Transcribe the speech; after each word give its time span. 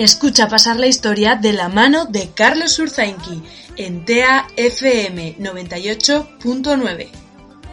Escucha 0.00 0.48
pasar 0.48 0.80
la 0.80 0.86
historia 0.86 1.36
de 1.36 1.52
la 1.52 1.68
mano 1.68 2.06
de 2.06 2.30
Carlos 2.30 2.78
Urzainqui 2.78 3.42
en 3.76 4.06
TEA 4.06 4.46
FM 4.56 5.36
98.9. 5.38 7.08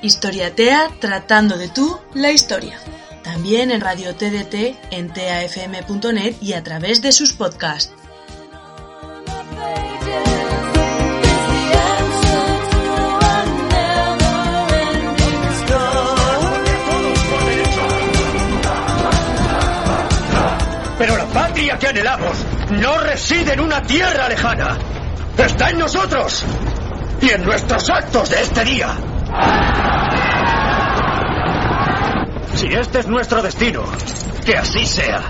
Historia 0.01 0.53
TEA 0.53 0.91
tratando 0.99 1.57
de 1.57 1.69
tú 1.69 1.97
la 2.13 2.31
historia. 2.31 2.79
También 3.23 3.71
en 3.71 3.79
Radio 3.79 4.13
TDT 4.13 4.75
en 4.91 5.13
teafm.net 5.13 6.35
y 6.41 6.51
a 6.51 6.63
través 6.63 7.01
de 7.01 7.13
sus 7.13 7.31
podcasts. 7.31 7.93
Que 21.79 21.87
anhelamos 21.87 22.45
no 22.71 22.99
reside 22.99 23.53
en 23.53 23.59
una 23.59 23.81
tierra 23.81 24.27
lejana. 24.27 24.77
Está 25.37 25.69
en 25.69 25.79
nosotros 25.79 26.43
y 27.21 27.29
en 27.29 27.43
nuestros 27.43 27.89
actos 27.89 28.29
de 28.29 28.41
este 28.41 28.63
día. 28.63 28.95
Si 32.55 32.67
este 32.67 32.99
es 32.99 33.07
nuestro 33.07 33.41
destino, 33.41 33.83
que 34.45 34.57
así 34.57 34.85
sea. 34.85 35.21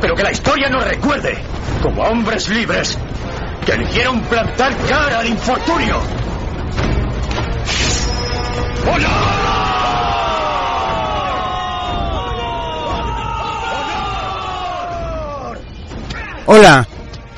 Pero 0.00 0.14
que 0.14 0.22
la 0.22 0.32
historia 0.32 0.68
nos 0.68 0.84
recuerde 0.84 1.38
como 1.82 2.02
hombres 2.02 2.48
libres 2.48 2.98
que 3.66 3.72
eligieron 3.72 4.20
plantar 4.22 4.76
cara 4.88 5.20
al 5.20 5.26
infortunio. 5.26 6.00
Hola, 8.92 9.71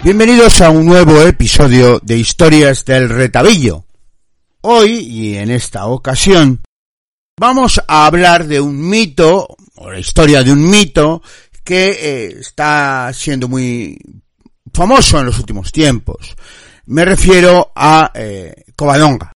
bienvenidos 0.02 0.62
a 0.62 0.70
un 0.70 0.86
nuevo 0.86 1.20
episodio 1.20 2.00
de 2.02 2.16
Historias 2.16 2.86
del 2.86 3.10
Retabillo. 3.10 3.84
Hoy, 4.62 4.92
y 4.92 5.36
en 5.36 5.50
esta 5.50 5.86
ocasión, 5.86 6.62
vamos 7.38 7.82
a 7.86 8.06
hablar 8.06 8.47
de 8.47 8.60
un 8.60 8.88
mito, 8.88 9.47
o 9.77 9.91
la 9.91 9.98
historia 9.98 10.42
de 10.42 10.52
un 10.52 10.70
mito, 10.70 11.22
que 11.62 11.91
eh, 11.91 12.36
está 12.41 13.10
siendo 13.12 13.47
muy 13.47 13.98
famoso 14.72 15.20
en 15.20 15.27
los 15.27 15.38
últimos 15.38 15.70
tiempos. 15.70 16.34
Me 16.86 17.05
refiero 17.05 17.72
a 17.75 18.10
eh, 18.14 18.64
Covadonga. 18.75 19.32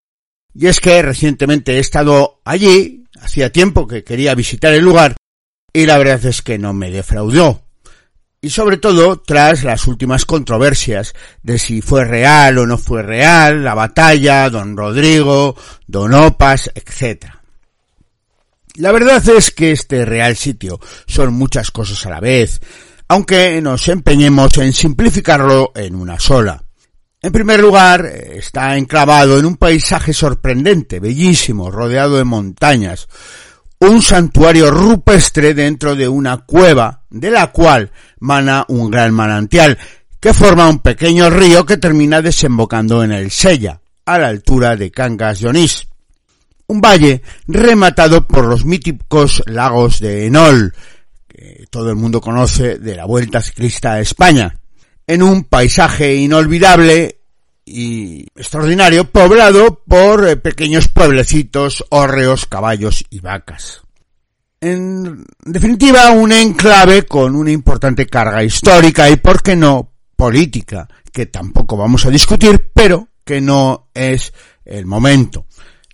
Y 0.55 0.66
es 0.66 0.80
que 0.80 1.02
recientemente 1.02 1.74
he 1.74 1.78
estado 1.78 2.41
allí, 2.44 3.05
hacía 3.20 3.52
tiempo 3.52 3.86
que 3.86 4.02
quería 4.02 4.34
visitar 4.34 4.72
el 4.72 4.84
lugar, 4.84 5.14
y 5.74 5.84
la 5.84 5.98
verdad 5.98 6.24
es 6.24 6.41
que 6.41 6.58
no 6.58 6.72
me 6.72 6.91
defraudó 6.91 7.67
y 8.41 8.50
sobre 8.50 8.77
todo 8.77 9.20
tras 9.20 9.64
las 9.64 9.86
últimas 9.86 10.25
controversias 10.25 11.14
de 11.42 11.58
si 11.58 11.83
fue 11.83 12.05
real 12.05 12.58
o 12.58 12.67
no 12.67 12.78
fue 12.78 13.03
real, 13.03 13.64
la 13.64 13.75
batalla, 13.75 14.48
don 14.48 14.77
Rodrigo, 14.77 15.56
don 15.86 16.14
Opas, 16.14 16.70
etc. 16.75 17.27
La 18.77 18.92
verdad 18.92 19.27
es 19.28 19.50
que 19.50 19.72
este 19.72 20.05
real 20.05 20.36
sitio 20.36 20.78
son 21.06 21.34
muchas 21.34 21.70
cosas 21.72 22.06
a 22.06 22.11
la 22.11 22.20
vez, 22.20 22.61
aunque 23.08 23.61
nos 23.61 23.89
empeñemos 23.89 24.56
en 24.58 24.73
simplificarlo 24.73 25.73
en 25.75 25.97
una 25.97 26.20
sola. 26.20 26.62
En 27.20 27.33
primer 27.33 27.58
lugar, 27.58 28.06
está 28.06 28.77
enclavado 28.77 29.41
en 29.41 29.47
un 29.47 29.56
paisaje 29.56 30.12
sorprendente, 30.12 31.00
bellísimo, 31.00 31.69
rodeado 31.73 32.17
de 32.17 32.23
montañas, 32.23 33.08
un 33.81 34.03
santuario 34.03 34.71
rupestre 34.71 35.55
dentro 35.55 35.95
de 35.95 36.09
una 36.09 36.39
cueva, 36.39 37.05
de 37.11 37.31
la 37.31 37.53
cual 37.53 37.93
mana 38.20 38.65
un 38.69 38.91
gran 38.91 39.13
manantial, 39.14 39.79
que 40.20 40.35
forma 40.35 40.69
un 40.69 40.80
pequeño 40.80 41.30
río 41.30 41.64
que 41.64 41.77
termina 41.77 42.20
desembocando 42.20 43.05
en 43.05 43.13
el 43.13 43.30
Sella, 43.30 43.80
a 44.05 44.19
la 44.19 44.29
altura 44.29 44.77
de 44.77 44.91
Cangas 44.91 45.41
de. 45.41 45.86
Un 46.67 46.80
valle 46.80 47.23
rematado 47.47 48.27
por 48.27 48.47
los 48.47 48.64
míticos 48.64 49.42
lagos 49.47 50.01
de 50.01 50.27
Enol, 50.27 50.75
que 51.29 51.67
todo 51.70 51.91
el 51.91 51.97
mundo 51.97 52.20
conoce 52.20 52.79
de 52.79 52.97
la 52.97 53.07
Vuelta 53.07 53.41
Ciclista 53.41 53.92
a 53.92 54.01
España, 54.01 54.58
en 55.07 55.23
un 55.23 55.45
paisaje 55.45 56.17
inolvidable 56.17 57.17
y 57.68 58.27
extraordinario, 58.34 59.05
poblado 59.05 59.83
por 59.86 60.27
eh, 60.27 60.36
pequeños 60.36 60.89
pueblecitos, 60.89 61.84
hórreos, 61.90 62.46
caballos 62.46 63.05
y 63.11 63.20
vacas. 63.20 63.83
En 64.61 65.24
definitiva, 65.45 66.11
un 66.11 66.33
enclave 66.33 67.05
con 67.05 67.36
una 67.36 67.52
importante 67.52 68.07
carga 68.07 68.42
histórica 68.42 69.08
y, 69.08 69.17
por 69.17 69.42
qué 69.42 69.55
no, 69.55 69.92
política, 70.17 70.89
que 71.12 71.27
tampoco 71.27 71.77
vamos 71.77 72.05
a 72.07 72.11
discutir, 72.11 72.70
pero 72.74 73.08
que 73.24 73.40
no 73.40 73.89
es 73.95 74.33
el 74.64 74.86
momento. 74.86 75.46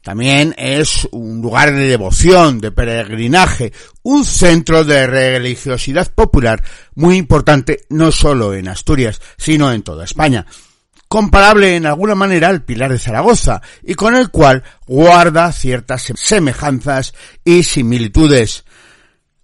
También 0.03 0.55
es 0.59 1.09
un 1.13 1.41
lugar 1.41 1.75
de 1.75 1.89
devoción, 1.89 2.61
de 2.61 2.71
peregrinaje, 2.71 3.73
un 4.03 4.25
centro 4.25 4.85
de 4.85 5.07
religiosidad 5.07 6.13
popular 6.15 6.63
muy 6.95 7.17
importante 7.17 7.85
no 7.89 8.13
solo 8.13 8.55
en 8.55 8.69
Asturias, 8.69 9.21
sino 9.39 9.73
en 9.73 9.83
toda 9.83 10.05
España 10.05 10.47
comparable 11.15 11.77
en 11.77 11.87
alguna 11.87 12.17
manera 12.17 12.49
al 12.49 12.65
Pilar 12.65 12.91
de 12.91 12.99
Zaragoza 12.99 13.63
y 13.85 13.95
con 13.95 14.17
el 14.17 14.31
cual 14.31 14.65
guarda 14.85 15.53
ciertas 15.53 16.13
semejanzas 16.17 17.15
y 17.45 17.63
similitudes. 17.63 18.65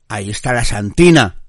Ahí 0.09 0.31
está 0.31 0.53
la 0.53 0.65
Santina. 0.65 1.43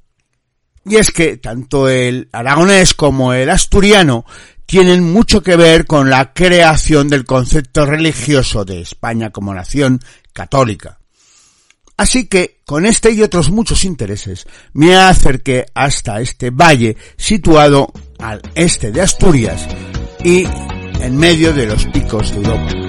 Y 0.86 0.98
es 0.98 1.09
que 1.09 1.38
tanto 1.38 1.90
el 1.90 2.30
aragonés 2.34 2.94
como 2.94 3.34
el 3.34 3.50
asturiano 3.50 4.24
tienen 4.68 5.12
mucho 5.12 5.42
que 5.42 5.56
ver 5.56 5.88
con 5.88 6.12
la 6.12 6.34
creación 6.34 7.09
del 7.09 7.26
concepto 7.26 7.88
religioso 7.88 8.64
de 8.64 8.80
España 8.80 9.32
como 9.32 9.56
nación 9.56 10.02
católica. 10.34 11.00
Así 11.98 12.28
que, 12.28 12.62
con 12.64 12.86
este 12.86 13.09
y 13.12 13.24
otros 13.24 13.50
muchos 13.50 13.86
intereses, 13.86 14.46
me 14.74 14.96
acerqué 14.96 15.66
hasta 15.74 16.22
este 16.22 16.52
valle 16.52 16.96
situado 17.18 17.92
al 18.20 18.40
este 18.53 18.92
de 18.92 19.02
Asturias, 19.02 19.68
y 20.24 20.46
en 21.02 21.18
medio 21.18 21.54
de 21.54 21.66
los 21.66 21.86
picos 21.88 22.32
de 22.32 22.38
Europa. 22.38 22.81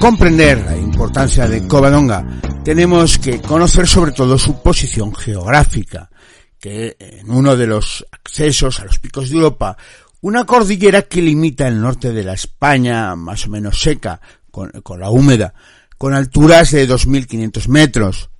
Comprender 0.00 0.64
la 0.64 0.78
importancia 0.78 1.46
de 1.46 1.68
Covadonga, 1.68 2.24
tenemos 2.64 3.18
que 3.18 3.38
conocer 3.42 3.86
sobre 3.86 4.12
todo 4.12 4.38
su 4.38 4.62
posición 4.62 5.14
geográfica, 5.14 6.10
que 6.58 6.96
en 6.98 7.30
uno 7.30 7.54
de 7.54 7.66
los 7.66 8.06
accesos 8.10 8.80
a 8.80 8.86
los 8.86 8.98
picos 8.98 9.28
de 9.28 9.36
Europa, 9.36 9.76
una 10.22 10.46
cordillera 10.46 11.02
que 11.02 11.20
limita 11.20 11.68
el 11.68 11.82
norte 11.82 12.12
de 12.12 12.24
la 12.24 12.32
España 12.32 13.14
más 13.14 13.46
o 13.46 13.50
menos 13.50 13.78
seca, 13.78 14.22
con, 14.50 14.72
la 14.98 15.10
húmeda, 15.10 15.52
con 15.98 16.14
alturas 16.14 16.70
de 16.70 16.88
2.500 16.88 17.68
metros, 17.68 18.30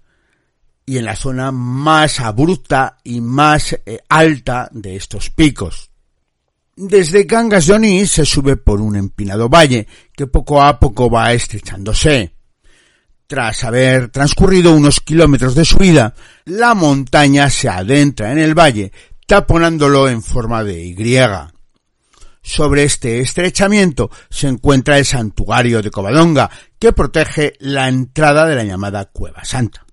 y 0.87 0.97
en 0.97 1.05
la 1.05 1.15
zona 1.15 1.53
más 1.53 2.21
abrupta 2.21 2.97
y 3.05 3.21
más 3.21 3.75
eh, 3.85 4.01
alta 4.09 4.71
de 4.73 4.97
estos 4.97 5.29
picos. 5.29 5.90
Desde 6.83 7.27
Cangas 7.27 7.67
de 7.67 7.75
Onís 7.75 8.11
se 8.11 8.25
sube 8.25 8.57
por 8.57 8.81
un 8.81 8.97
empinado 8.97 9.51
valle 9.51 9.87
que 10.17 10.27
poco 10.27 10.63
a 10.63 10.81
poco 10.81 11.11
va 11.11 11.35
estrechándose. 11.35 12.33
Tras 13.27 13.65
haber 13.65 14.09
transcurrido 14.09 14.73
unos 14.73 15.01
kilómetros 15.01 15.55
de 15.55 15.67
subida, 15.67 16.15
la 16.47 16.75
montaña 16.75 17.51
se 17.51 17.69
adentra 17.69 18.33
en 18.33 18.39
el 18.39 18.59
valle, 18.59 18.93
taponándolo 19.27 20.09
en 20.09 20.23
forma 20.23 20.65
de 20.65 20.83
Y. 20.83 20.97
Sobre 22.41 22.85
este 22.85 23.21
estrechamiento 23.21 24.11
se 24.31 24.49
encuentra 24.49 24.97
el 24.97 25.05
santuario 25.05 25.83
de 25.83 25.91
Covadonga, 25.91 26.51
que 26.79 26.95
protege 26.95 27.53
la 27.59 27.91
entrada 27.91 28.47
de 28.47 28.57
la 28.57 28.65
llamada 28.65 29.05
Cueva 29.05 29.45
Santa. 29.45 29.85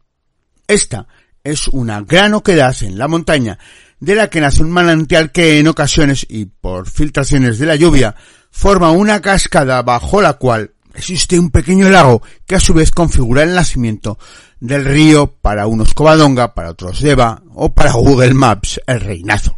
Esta 0.66 1.06
es 1.44 1.68
una 1.68 2.00
gran 2.00 2.34
oquedad 2.34 2.76
en 2.82 2.98
la 2.98 3.10
montaña 3.10 3.60
de 4.00 4.16
la 4.16 4.30
que 4.30 4.42
nace 4.42 4.64
un 4.64 4.72
manantial 4.72 5.32
que 5.32 5.60
en 5.60 5.68
ocasiones 5.68 6.26
y 6.30 6.46
por 6.46 6.90
filtraciones 6.90 7.60
de 7.60 7.66
la 7.66 7.76
lluvia 7.76 8.16
forma 8.52 8.92
una 8.92 9.22
cascada 9.22 9.82
bajo 9.82 10.22
la 10.22 10.34
cual 10.34 10.72
existe 10.94 11.40
un 11.40 11.52
pequeño 11.52 11.90
lago 11.90 12.22
que 12.46 12.56
a 12.56 12.60
su 12.60 12.74
vez 12.74 12.92
configura 12.92 13.44
el 13.44 13.54
nacimiento 13.54 14.18
del 14.60 14.86
río 14.86 15.28
para 15.42 15.68
unos 15.68 15.94
Covadonga, 15.94 16.54
para 16.54 16.72
otros 16.72 17.02
Deva 17.02 17.44
o 17.54 17.74
para 17.74 17.94
Google 17.94 18.34
Maps 18.34 18.82
el 18.88 19.02
Reinazo. 19.02 19.58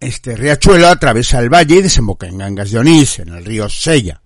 Este 0.00 0.36
riachuelo 0.36 0.88
atraviesa 0.88 1.38
el 1.38 1.52
valle 1.52 1.76
y 1.76 1.82
desemboca 1.82 2.26
en 2.26 2.38
Gangas 2.38 2.70
de 2.70 2.78
Onís, 2.78 3.18
en 3.20 3.30
el 3.30 3.44
río 3.44 3.68
Sella. 3.68 4.20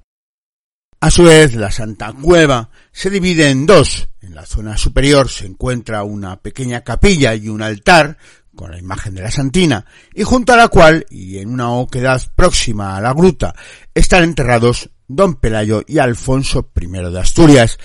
A 1.01 1.11
su 1.11 1.23
vez, 1.23 1.55
la 1.55 1.71
Santa 1.71 2.13
Cueva 2.13 2.71
se 2.91 3.11
divide 3.11 3.51
en 3.51 3.67
dos. 3.67 4.09
En 4.21 4.35
la 4.35 4.45
zona 4.45 4.77
superior 4.77 5.31
se 5.31 5.47
encuentra 5.47 6.03
una 6.03 6.41
pequeña 6.41 6.83
capilla 6.83 7.37
y 7.37 7.49
un 7.49 7.63
altar 7.63 8.19
con 8.59 8.73
la 8.73 8.79
imagen 8.81 9.15
de 9.15 9.23
la 9.23 9.31
Santina, 9.31 9.87
y 10.13 10.25
junto 10.25 10.53
a 10.53 10.57
la 10.57 10.67
cual, 10.67 11.07
y 11.11 11.39
en 11.39 11.51
una 11.51 11.71
oquedad 11.71 12.21
próxima 12.35 12.97
a 12.97 13.01
la 13.01 13.15
gruta, 13.15 13.55
están 13.95 14.25
enterrados 14.25 14.91
don 15.07 15.37
Pelayo 15.37 15.85
y 15.87 15.99
Alfonso 15.99 16.73
I 16.75 16.89
de 16.89 17.21
Asturias. 17.21 17.79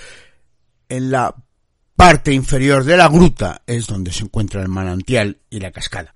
En 0.89 1.11
la 1.11 1.35
parte 1.95 2.33
inferior 2.33 2.85
de 2.85 2.97
la 2.97 3.07
gruta 3.07 3.61
es 3.67 3.85
donde 3.85 4.11
se 4.11 4.23
encuentra 4.23 4.63
el 4.63 4.67
manantial 4.67 5.37
y 5.51 5.59
la 5.59 5.69
cascada. 5.69 6.15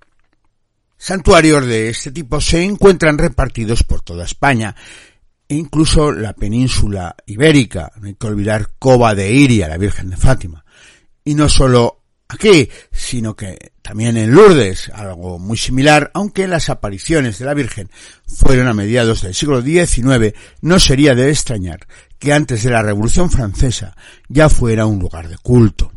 Santuarios 0.96 1.64
de 1.64 1.90
este 1.90 2.10
tipo 2.10 2.40
se 2.40 2.64
encuentran 2.64 3.16
repartidos 3.16 3.84
por 3.84 4.00
toda 4.00 4.24
España, 4.24 4.74
e 5.48 5.54
incluso 5.54 6.10
la 6.10 6.32
península 6.32 7.14
ibérica, 7.26 7.92
no 8.00 8.08
hay 8.08 8.14
que 8.14 8.26
olvidar 8.26 8.70
Coba 8.80 9.14
de 9.14 9.30
Iria, 9.30 9.68
la 9.68 9.78
Virgen 9.78 10.10
de 10.10 10.16
Fátima. 10.16 10.64
Y 11.24 11.36
no 11.36 11.48
solo 11.48 11.97
aquí, 12.28 12.68
sino 12.92 13.34
que 13.34 13.72
también 13.82 14.16
en 14.16 14.32
Lourdes, 14.32 14.90
algo 14.94 15.38
muy 15.38 15.56
similar, 15.56 16.10
aunque 16.14 16.46
las 16.46 16.68
apariciones 16.68 17.38
de 17.38 17.46
la 17.46 17.54
Virgen 17.54 17.90
fueron 18.26 18.68
a 18.68 18.74
mediados 18.74 19.22
del 19.22 19.34
siglo 19.34 19.62
XIX, 19.62 20.34
no 20.60 20.78
sería 20.78 21.14
de 21.14 21.30
extrañar 21.30 21.86
que 22.18 22.32
antes 22.32 22.62
de 22.62 22.70
la 22.70 22.82
Revolución 22.82 23.30
Francesa 23.30 23.96
ya 24.28 24.48
fuera 24.48 24.86
un 24.86 24.98
lugar 24.98 25.28
de 25.28 25.38
culto. 25.38 25.92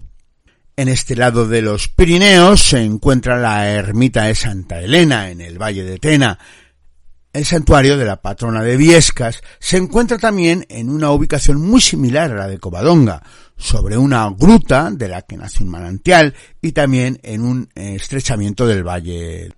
En 0.77 0.87
este 0.87 1.15
lado 1.15 1.47
de 1.47 1.61
los 1.61 1.89
Pirineos 1.89 2.63
se 2.63 2.81
encuentra 2.81 3.37
la 3.37 3.69
ermita 3.69 4.23
de 4.23 4.35
Santa 4.35 4.79
Elena 4.79 5.29
en 5.29 5.41
el 5.41 5.61
Valle 5.61 5.83
de 5.83 5.99
Tena, 5.99 6.39
el 7.33 7.45
santuario 7.45 7.97
de 7.97 8.05
la 8.05 8.21
patrona 8.21 8.61
de 8.61 8.75
Viescas 8.75 9.41
se 9.59 9.77
encuentra 9.77 10.17
también 10.17 10.65
en 10.67 10.89
una 10.89 11.11
ubicación 11.11 11.61
muy 11.61 11.79
similar 11.79 12.31
a 12.31 12.35
la 12.35 12.47
de 12.47 12.59
Covadonga, 12.59 13.23
sobre 13.61 13.97
una 13.97 14.29
gruta 14.29 14.89
de 14.91 15.07
la 15.07 15.21
que 15.21 15.37
nace 15.37 15.63
un 15.63 15.69
manantial 15.69 16.33
y 16.61 16.71
también 16.71 17.19
en 17.23 17.41
un 17.41 17.69
estrechamiento 17.75 18.65
del 18.65 18.83
valle. 18.83 19.53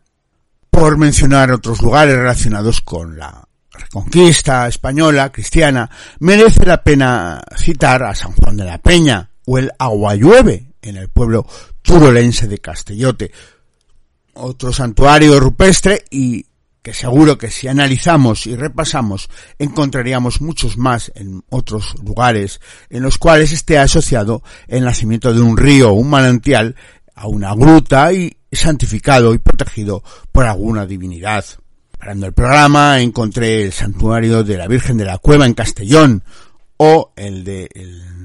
Por 0.69 0.97
mencionar 0.97 1.51
otros 1.51 1.81
lugares 1.81 2.15
relacionados 2.15 2.81
con 2.81 3.17
la 3.17 3.47
reconquista 3.71 4.67
española, 4.67 5.31
cristiana, 5.31 5.89
merece 6.19 6.65
la 6.65 6.83
pena 6.83 7.41
citar 7.55 8.03
a 8.03 8.13
San 8.13 8.33
Juan 8.33 8.57
de 8.57 8.65
la 8.65 8.77
Peña 8.77 9.29
o 9.45 9.57
el 9.57 9.71
Aguayueve 9.77 10.73
en 10.81 10.97
el 10.97 11.09
pueblo 11.09 11.45
turolense 11.81 12.47
de 12.47 12.59
Castellote, 12.59 13.31
otro 14.33 14.73
santuario 14.73 15.39
rupestre 15.39 16.03
y 16.09 16.45
que 16.83 16.93
seguro 16.93 17.37
que 17.37 17.49
si 17.49 17.69
analizamos 17.69 18.45
y 18.45 18.55
repasamos 18.55 19.29
encontraríamos 19.57 20.41
muchos 20.41 20.77
más 20.77 21.11
en 21.15 21.43
otros 21.49 21.95
lugares 22.03 22.59
en 22.89 23.01
los 23.01 23.17
cuales 23.17 23.53
esté 23.53 23.79
asociado 23.79 24.43
el 24.67 24.83
nacimiento 24.83 25.33
de 25.33 25.41
un 25.41 25.57
río 25.57 25.91
o 25.91 25.93
un 25.93 26.09
manantial 26.09 26.75
a 27.15 27.27
una 27.27 27.55
gruta 27.55 28.11
y 28.11 28.37
santificado 28.51 29.33
y 29.33 29.37
protegido 29.37 30.03
por 30.31 30.45
alguna 30.45 30.85
divinidad. 30.85 31.45
Parando 31.97 32.25
el 32.25 32.33
programa 32.33 32.99
encontré 32.99 33.63
el 33.63 33.71
santuario 33.71 34.43
de 34.43 34.57
la 34.57 34.67
Virgen 34.67 34.97
de 34.97 35.05
la 35.05 35.19
Cueva 35.19 35.45
en 35.45 35.53
Castellón 35.53 36.23
o 36.75 37.13
el 37.15 37.45
de 37.45 37.69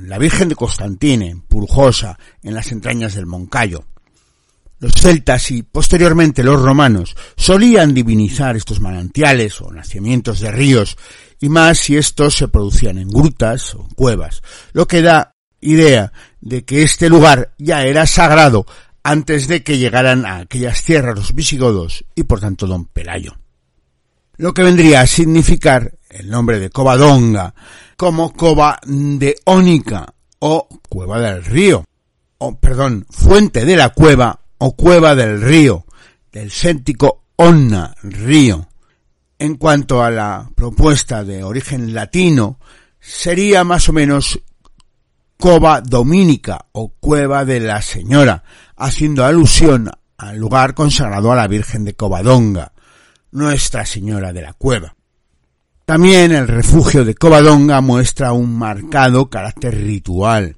la 0.05 0.19
Virgen 0.19 0.49
de 0.49 0.57
Constantine 0.57 1.29
en 1.29 1.43
Purjosa 1.43 2.19
en 2.43 2.55
las 2.55 2.73
entrañas 2.73 3.15
del 3.15 3.27
Moncayo. 3.27 3.85
Los 4.81 4.93
celtas 4.93 5.51
y 5.51 5.63
posteriormente 5.65 6.45
los 6.45 6.63
romanos 6.63 7.17
solían 7.37 7.95
divinizar 7.95 8.57
estos 8.57 8.81
manantiales 8.81 9.61
o 9.61 9.73
nacimientos 9.73 10.39
de 10.39 10.53
ríos, 10.53 10.97
y 11.41 11.49
más 11.49 11.79
si 11.79 11.97
estos 11.97 12.37
se 12.37 12.49
producían 12.49 12.99
en 12.99 13.09
grutas 13.09 13.75
o 13.75 13.89
cuevas, 13.97 14.43
lo 14.73 14.87
que 14.87 15.03
da 15.03 15.35
idea 15.61 16.13
de 16.41 16.65
que 16.65 16.83
este 16.83 17.09
lugar 17.09 17.55
ya 17.59 17.85
era 17.85 18.07
sagrado 18.07 18.67
antes 19.03 19.49
de 19.49 19.65
que 19.65 19.79
llegaran 19.79 20.25
a 20.25 20.39
aquellas 20.39 20.83
tierras 20.85 21.17
los 21.17 21.35
visigodos 21.35 22.05
y 22.15 22.25
por 22.25 22.41
tanto 22.41 22.67
don 22.67 22.85
Pelayo. 22.85 23.37
Lo 24.37 24.55
que 24.55 24.63
vendría 24.63 25.01
a 25.01 25.07
significar 25.07 25.99
el 26.09 26.31
nombre 26.31 26.61
de 26.61 26.71
Covadonga 26.71 27.55
como 27.97 28.33
Cova 28.33 28.79
de 28.87 29.35
Ónica 29.45 30.15
o 30.39 30.69
Cueva 30.89 31.21
del 31.21 31.45
Río, 31.45 31.85
o 32.39 32.61
perdón, 32.61 33.07
fuente 33.11 33.65
de 33.65 33.77
la 33.77 33.89
cueva 33.89 34.41
o 34.59 34.77
cueva 34.77 35.15
del 35.15 35.41
río, 35.41 35.87
del 36.33 36.51
céntico 36.51 37.25
onna, 37.37 37.95
río. 38.03 38.69
En 39.39 39.57
cuanto 39.57 40.03
a 40.03 40.11
la 40.11 40.51
propuesta 40.55 41.25
de 41.25 41.45
origen 41.45 41.95
latino, 41.95 42.59
sería 43.01 43.65
más 43.65 43.89
o 43.89 43.93
menos 43.93 44.41
cova 45.39 45.81
dominica 45.81 46.67
o 46.73 46.89
cueva 46.99 47.45
de 47.45 47.61
la 47.61 47.81
señora, 47.81 48.43
haciendo 48.77 49.25
alusión 49.25 49.91
al 50.17 50.37
lugar 50.37 50.75
consagrado 50.75 51.31
a 51.31 51.37
la 51.37 51.47
Virgen 51.47 51.85
de 51.85 51.95
Covadonga, 51.95 52.73
Nuestra 53.31 53.87
Señora 53.87 54.33
de 54.33 54.43
la 54.43 54.53
Cueva. 54.53 54.97
También 55.85 56.33
el 56.33 56.49
refugio 56.49 57.05
de 57.05 57.15
Covadonga 57.15 57.81
muestra 57.81 58.33
un 58.33 58.59
marcado 58.59 59.31
carácter 59.31 59.75
ritual, 59.75 60.58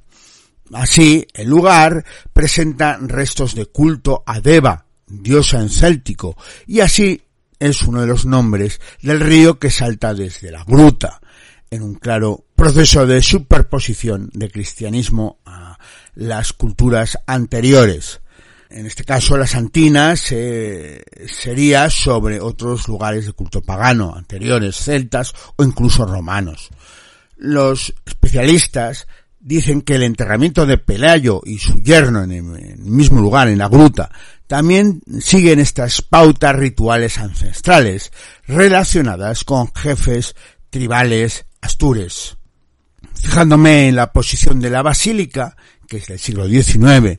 Así, 0.72 1.26
el 1.34 1.48
lugar 1.48 2.04
presenta 2.32 2.96
restos 3.00 3.54
de 3.54 3.66
culto 3.66 4.22
a 4.26 4.40
Deva, 4.40 4.86
diosa 5.06 5.60
en 5.60 5.68
céltico, 5.68 6.36
y 6.66 6.80
así 6.80 7.22
es 7.58 7.82
uno 7.82 8.00
de 8.00 8.06
los 8.06 8.24
nombres 8.24 8.80
del 9.02 9.20
río 9.20 9.58
que 9.58 9.70
salta 9.70 10.14
desde 10.14 10.50
la 10.50 10.64
gruta, 10.64 11.20
en 11.70 11.82
un 11.82 11.94
claro 11.94 12.44
proceso 12.54 13.06
de 13.06 13.22
superposición 13.22 14.30
de 14.32 14.50
cristianismo 14.50 15.38
a 15.44 15.78
las 16.14 16.52
culturas 16.52 17.18
anteriores. 17.26 18.20
En 18.70 18.86
este 18.86 19.04
caso, 19.04 19.36
la 19.36 19.48
Santina 19.48 20.14
se, 20.14 21.04
sería 21.26 21.90
sobre 21.90 22.40
otros 22.40 22.86
lugares 22.86 23.26
de 23.26 23.32
culto 23.32 23.62
pagano, 23.62 24.14
anteriores, 24.14 24.76
celtas 24.76 25.34
o 25.56 25.64
incluso 25.64 26.06
romanos. 26.06 26.70
Los 27.36 27.94
especialistas 28.06 29.08
dicen 29.40 29.80
que 29.80 29.94
el 29.94 30.02
enterramiento 30.02 30.66
de 30.66 30.78
Pelayo 30.78 31.40
y 31.44 31.58
su 31.58 31.80
yerno 31.80 32.22
en 32.22 32.32
el 32.32 32.78
mismo 32.78 33.20
lugar, 33.20 33.48
en 33.48 33.58
la 33.58 33.68
gruta, 33.68 34.10
también 34.46 35.00
siguen 35.20 35.58
estas 35.58 36.02
pautas 36.02 36.54
rituales 36.54 37.18
ancestrales 37.18 38.12
relacionadas 38.46 39.44
con 39.44 39.72
jefes 39.74 40.34
tribales 40.68 41.46
astures. 41.60 42.36
Fijándome 43.14 43.88
en 43.88 43.96
la 43.96 44.12
posición 44.12 44.60
de 44.60 44.70
la 44.70 44.82
basílica, 44.82 45.56
que 45.88 45.98
es 45.98 46.06
del 46.06 46.18
siglo 46.18 46.46
XIX, 46.46 47.18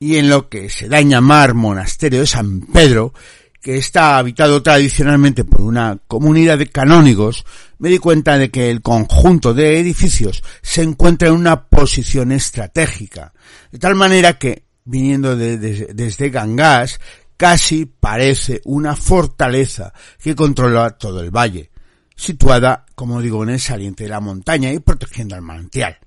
y 0.00 0.16
en 0.16 0.28
lo 0.28 0.48
que 0.48 0.70
se 0.70 0.88
da 0.88 0.98
a 0.98 1.02
llamar 1.02 1.54
monasterio 1.54 2.20
de 2.20 2.26
San 2.26 2.60
Pedro, 2.60 3.12
que 3.60 3.76
está 3.76 4.18
habitado 4.18 4.62
tradicionalmente 4.62 5.44
por 5.44 5.62
una 5.62 5.98
comunidad 6.06 6.58
de 6.58 6.68
canónigos, 6.68 7.44
me 7.78 7.88
di 7.88 7.98
cuenta 7.98 8.38
de 8.38 8.50
que 8.50 8.70
el 8.70 8.82
conjunto 8.82 9.54
de 9.54 9.80
edificios 9.80 10.42
se 10.62 10.82
encuentra 10.82 11.28
en 11.28 11.34
una 11.34 11.68
posición 11.68 12.32
estratégica, 12.32 13.32
de 13.72 13.78
tal 13.78 13.94
manera 13.94 14.38
que, 14.38 14.64
viniendo 14.84 15.36
desde 15.36 16.30
Gangás, 16.30 17.00
casi 17.36 17.86
parece 17.86 18.60
una 18.64 18.96
fortaleza 18.96 19.92
que 20.22 20.34
controla 20.34 20.90
todo 20.90 21.20
el 21.20 21.30
valle, 21.30 21.70
situada, 22.14 22.84
como 22.94 23.20
digo, 23.22 23.42
en 23.42 23.50
el 23.50 23.60
saliente 23.60 24.04
de 24.04 24.10
la 24.10 24.20
montaña 24.20 24.72
y 24.72 24.80
protegiendo 24.80 25.34
al 25.34 25.42
manantial. 25.42 25.98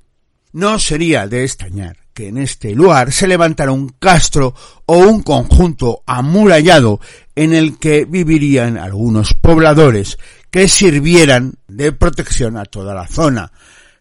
No 0.54 0.78
sería 0.80 1.28
de 1.28 1.44
extrañar 1.46 1.98
que 2.14 2.28
en 2.28 2.38
este 2.38 2.74
lugar 2.76 3.12
se 3.12 3.28
levantara 3.28 3.72
un 3.72 3.90
castro 3.90 4.54
o 4.86 4.98
un 4.98 5.24
conjunto 5.24 6.04
amurallado 6.06 7.00
en 7.36 7.54
el 7.54 7.78
que 7.80 8.06
vivirían 8.06 8.78
algunos 8.78 9.34
pobladores 9.34 10.18
que 10.50 10.68
sirvieran 10.68 11.56
de 11.68 11.92
protección 11.92 12.58
a 12.58 12.66
toda 12.66 12.94
la 12.94 13.08
zona. 13.08 13.52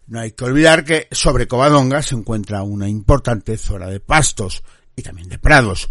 No 0.06 0.20
hay 0.20 0.32
que 0.32 0.44
olvidar 0.44 0.84
que 0.84 1.06
sobre 1.12 1.46
Covadonga 1.46 2.02
se 2.02 2.16
encuentra 2.16 2.64
una 2.64 2.88
importante 2.88 3.56
zona 3.56 3.86
de 3.86 4.00
pastos 4.00 4.64
y 4.96 5.02
también 5.02 5.28
de 5.28 5.38
prados. 5.38 5.88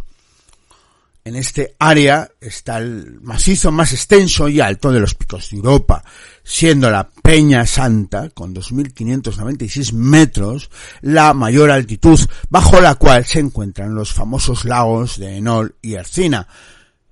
En 1.29 1.35
este 1.35 1.75
área 1.77 2.27
está 2.41 2.79
el 2.79 3.21
macizo 3.21 3.71
más 3.71 3.93
extenso 3.93 4.49
y 4.49 4.61
alto 4.61 4.91
de 4.91 4.99
los 4.99 5.13
picos 5.13 5.51
de 5.51 5.57
Europa, 5.57 6.03
siendo 6.43 6.89
la 6.89 7.07
Peña 7.07 7.67
Santa, 7.67 8.31
con 8.31 8.55
2.596 8.55 9.93
metros, 9.93 10.71
la 11.01 11.35
mayor 11.35 11.69
altitud 11.69 12.19
bajo 12.49 12.81
la 12.81 12.95
cual 12.95 13.25
se 13.25 13.37
encuentran 13.37 13.93
los 13.93 14.11
famosos 14.11 14.65
lagos 14.65 15.19
de 15.19 15.37
Enol 15.37 15.75
y 15.83 15.93
Ercina. 15.93 16.47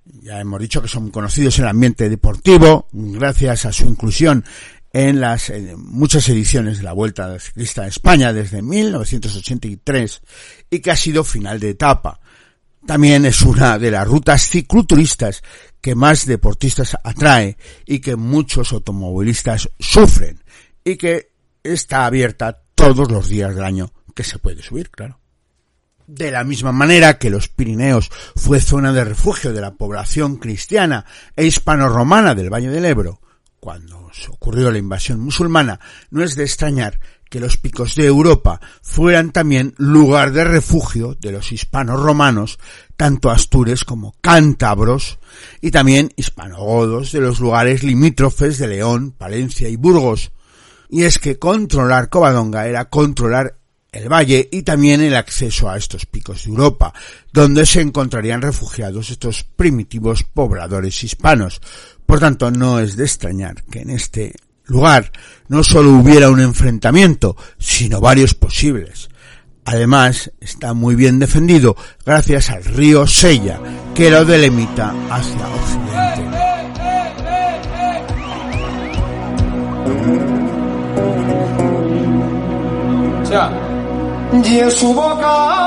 Ya 0.04 0.40
hemos 0.40 0.62
dicho 0.62 0.82
que 0.82 0.88
son 0.88 1.12
conocidos 1.12 1.60
en 1.60 1.66
el 1.66 1.70
ambiente 1.70 2.10
deportivo, 2.10 2.88
gracias 2.92 3.66
a 3.66 3.72
su 3.72 3.86
inclusión 3.86 4.44
en 4.94 5.22
las 5.22 5.54
muchas 5.78 6.28
ediciones 6.30 6.80
de 6.80 6.86
la 6.86 6.94
Vuelta 6.94 7.38
Ciclista 7.38 7.84
a 7.84 7.88
España 7.88 8.34
desde 8.34 8.64
1983 8.64 10.22
y 10.72 10.80
que 10.80 10.90
ha 10.90 10.96
sido 10.96 11.24
final 11.24 11.60
de 11.60 11.70
etapa. 11.70 12.20
También 12.88 13.26
es 13.26 13.42
una 13.42 13.78
de 13.78 13.92
las 13.92 14.08
rutas 14.08 14.48
cicloturistas 14.48 15.44
que 15.82 15.94
más 15.94 16.26
deportistas 16.26 16.98
atrae 17.04 17.58
y 17.86 18.00
que 18.00 18.16
muchos 18.16 18.72
automovilistas 18.72 19.70
sufren 19.78 20.42
y 20.86 20.96
que 20.96 21.34
está 21.62 22.06
abierta 22.06 22.64
todos 22.76 23.12
los 23.12 23.28
días 23.28 23.54
del 23.54 23.66
año 23.66 23.92
que 24.16 24.24
se 24.24 24.40
puede 24.40 24.64
subir, 24.64 24.90
claro. 24.90 25.20
De 26.08 26.32
la 26.32 26.46
misma 26.46 26.72
manera 26.72 27.18
que 27.18 27.30
los 27.30 27.50
Pirineos 27.50 28.10
fue 28.38 28.62
zona 28.62 28.94
de 28.94 29.04
refugio 29.04 29.52
de 29.52 29.60
la 29.60 29.74
población 29.74 30.38
cristiana 30.38 31.06
e 31.36 31.46
hispano-romana 31.46 32.36
del 32.36 32.50
Valle 32.50 32.70
del 32.70 32.86
Ebro, 32.86 33.20
cuando 33.60 34.10
ocurrió 34.30 34.72
la 34.72 34.78
invasión 34.78 35.20
musulmana, 35.20 35.82
no 36.10 36.24
es 36.24 36.38
de 36.38 36.44
extrañar 36.44 37.02
que 37.30 37.40
los 37.40 37.58
picos 37.58 37.96
de 37.96 38.06
Europa 38.06 38.60
fueran 38.82 39.32
también 39.32 39.74
lugar 39.78 40.32
de 40.32 40.44
refugio 40.44 41.16
de 41.20 41.32
los 41.32 41.52
hispanos 41.52 42.00
romanos, 42.00 42.60
tanto 42.96 43.30
astures 43.30 43.84
como 43.84 44.16
cántabros, 44.22 45.20
y 45.62 45.72
también 45.72 46.12
hispanogodos 46.16 47.12
de 47.12 47.22
los 47.22 47.40
lugares 47.40 47.84
limítrofes 47.84 48.58
de 48.58 48.68
León, 48.68 49.14
Palencia 49.18 49.70
y 49.70 49.76
Burgos. 49.76 50.32
Y 50.90 51.04
es 51.04 51.20
que 51.20 51.38
controlar 51.38 52.10
Covadonga 52.10 52.68
era 52.68 52.86
controlar 52.86 53.58
el 53.92 54.10
valle 54.10 54.48
y 54.52 54.64
también 54.64 55.02
el 55.02 55.16
acceso 55.16 55.70
a 55.70 55.78
estos 55.78 56.06
picos 56.06 56.44
de 56.44 56.52
Europa, 56.52 56.94
donde 57.34 57.66
se 57.66 57.82
encontrarían 57.82 58.42
refugiados 58.42 59.10
estos 59.10 59.44
primitivos 59.44 60.24
pobladores 60.24 61.04
hispanos. 61.04 61.62
Por 62.06 62.20
tanto, 62.20 62.52
no 62.52 62.80
es 62.80 62.96
de 62.96 63.06
extrañar 63.06 63.64
que 63.64 63.82
en 63.82 63.90
este 63.90 64.34
lugar 64.68 65.12
no 65.48 65.64
solo 65.64 65.92
hubiera 65.92 66.30
un 66.30 66.40
enfrentamiento, 66.40 67.36
sino 67.58 68.00
varios 68.00 68.34
posibles. 68.34 69.10
Además, 69.66 70.32
está 70.40 70.74
muy 70.74 70.96
bien 70.96 71.20
defendido 71.20 71.76
gracias 72.06 72.50
al 72.50 72.64
río 72.64 73.06
Sella, 73.06 73.60
que 73.94 74.10
lo 74.10 74.24
delimita 74.24 74.94
hacia 75.10 75.48
occidente. 75.48 76.38
y 84.44 84.60
en 84.60 84.72
su 84.72 84.94
boca 84.94 85.67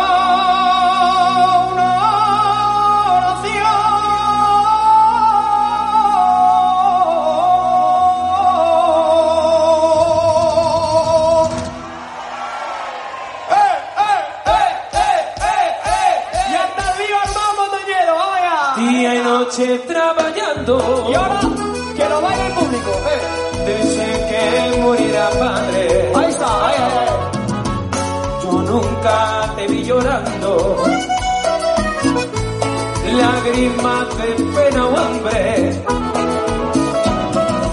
Lágrimas 33.50 34.08
de 34.16 34.44
pena 34.54 34.86
o 34.86 34.96
hambre. 34.96 35.82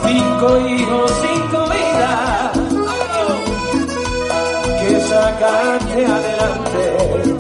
Cinco 0.07 0.48
hijos, 0.67 1.12
cinco 1.22 1.60
vidas. 1.69 2.51
Que 4.81 5.00
sacaste 5.01 6.05
adelante 6.05 7.38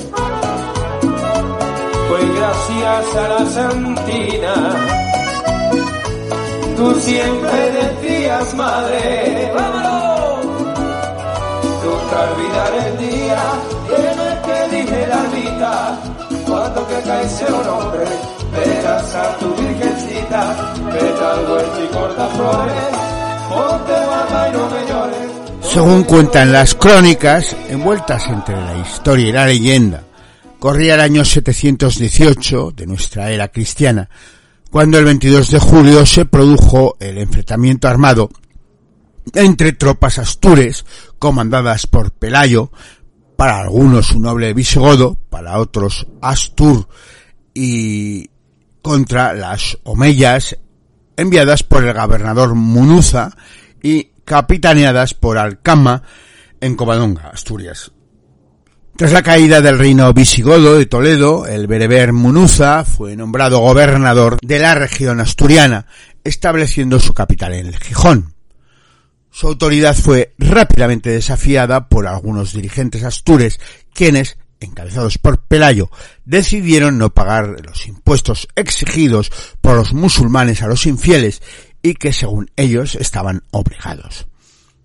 pues 2.09 2.35
gracias 2.35 3.15
a 3.15 3.27
la 3.27 3.45
santina. 3.45 4.53
Tú 6.75 6.93
siempre 6.99 7.71
decías, 7.71 8.53
madre, 8.53 9.51
vámonos. 9.53 10.45
Nunca 11.83 12.17
olvidar 12.31 12.71
el 12.85 12.97
día 12.97 13.41
en 13.97 14.19
el 14.19 14.35
que 14.45 14.57
dije 14.75 15.07
la 15.07 15.23
ermita, 15.23 15.99
Según 25.61 26.03
cuentan 26.03 26.51
las 26.51 26.75
crónicas, 26.75 27.55
envueltas 27.69 28.27
entre 28.27 28.55
la 28.55 28.77
historia 28.77 29.27
y 29.27 29.31
la 29.31 29.45
leyenda, 29.45 30.03
Corría 30.59 30.95
el 30.95 31.01
año 31.01 31.23
718 31.23 32.71
de 32.75 32.87
nuestra 32.87 33.29
era 33.29 33.49
cristiana, 33.49 34.09
cuando 34.71 34.97
el 34.97 35.05
22 35.05 35.51
de 35.51 35.59
julio 35.59 36.05
se 36.05 36.25
produjo 36.25 36.97
el 36.99 37.19
enfrentamiento 37.19 37.87
armado 37.87 38.29
entre 39.33 39.73
tropas 39.73 40.17
astures 40.17 40.85
comandadas 41.19 41.85
por 41.85 42.11
Pelayo, 42.11 42.71
para 43.37 43.61
algunos 43.61 44.11
un 44.11 44.23
noble 44.23 44.53
visigodo, 44.53 45.15
para 45.29 45.59
otros 45.59 46.07
astur 46.21 46.89
y 47.53 48.29
contra 48.81 49.33
las 49.33 49.77
omeyas 49.83 50.57
enviadas 51.15 51.63
por 51.63 51.85
el 51.85 51.93
gobernador 51.93 52.55
Munuza 52.55 53.29
y 53.81 54.11
capitaneadas 54.25 55.13
por 55.13 55.37
Alcama 55.37 56.01
en 56.59 56.75
Covadonga, 56.75 57.29
Asturias. 57.29 57.91
Tras 58.95 59.11
la 59.11 59.21
caída 59.21 59.61
del 59.61 59.77
reino 59.77 60.11
visigodo 60.11 60.75
de 60.75 60.87
Toledo, 60.87 61.45
el 61.45 61.67
bereber 61.67 62.13
Munuza 62.13 62.83
fue 62.83 63.15
nombrado 63.15 63.59
gobernador 63.59 64.39
de 64.41 64.57
la 64.57 64.73
región 64.73 65.19
asturiana, 65.19 65.85
estableciendo 66.23 66.99
su 66.99 67.13
capital 67.13 67.53
en 67.53 67.67
el 67.67 67.77
Gijón. 67.77 68.36
Su 69.37 69.49
autoridad 69.49 69.95
fue 69.95 70.33
rápidamente 70.39 71.11
desafiada 71.11 71.89
por 71.89 72.07
algunos 72.07 72.53
dirigentes 72.53 73.03
astures, 73.03 73.59
quienes, 73.93 74.39
encabezados 74.59 75.19
por 75.19 75.43
Pelayo, 75.43 75.91
decidieron 76.25 76.97
no 76.97 77.13
pagar 77.13 77.57
los 77.63 77.85
impuestos 77.85 78.47
exigidos 78.55 79.31
por 79.61 79.75
los 79.75 79.93
musulmanes 79.93 80.63
a 80.63 80.67
los 80.67 80.87
infieles 80.87 81.43
y 81.83 81.93
que 81.93 82.13
según 82.13 82.49
ellos 82.55 82.95
estaban 82.95 83.43
obligados. 83.51 84.25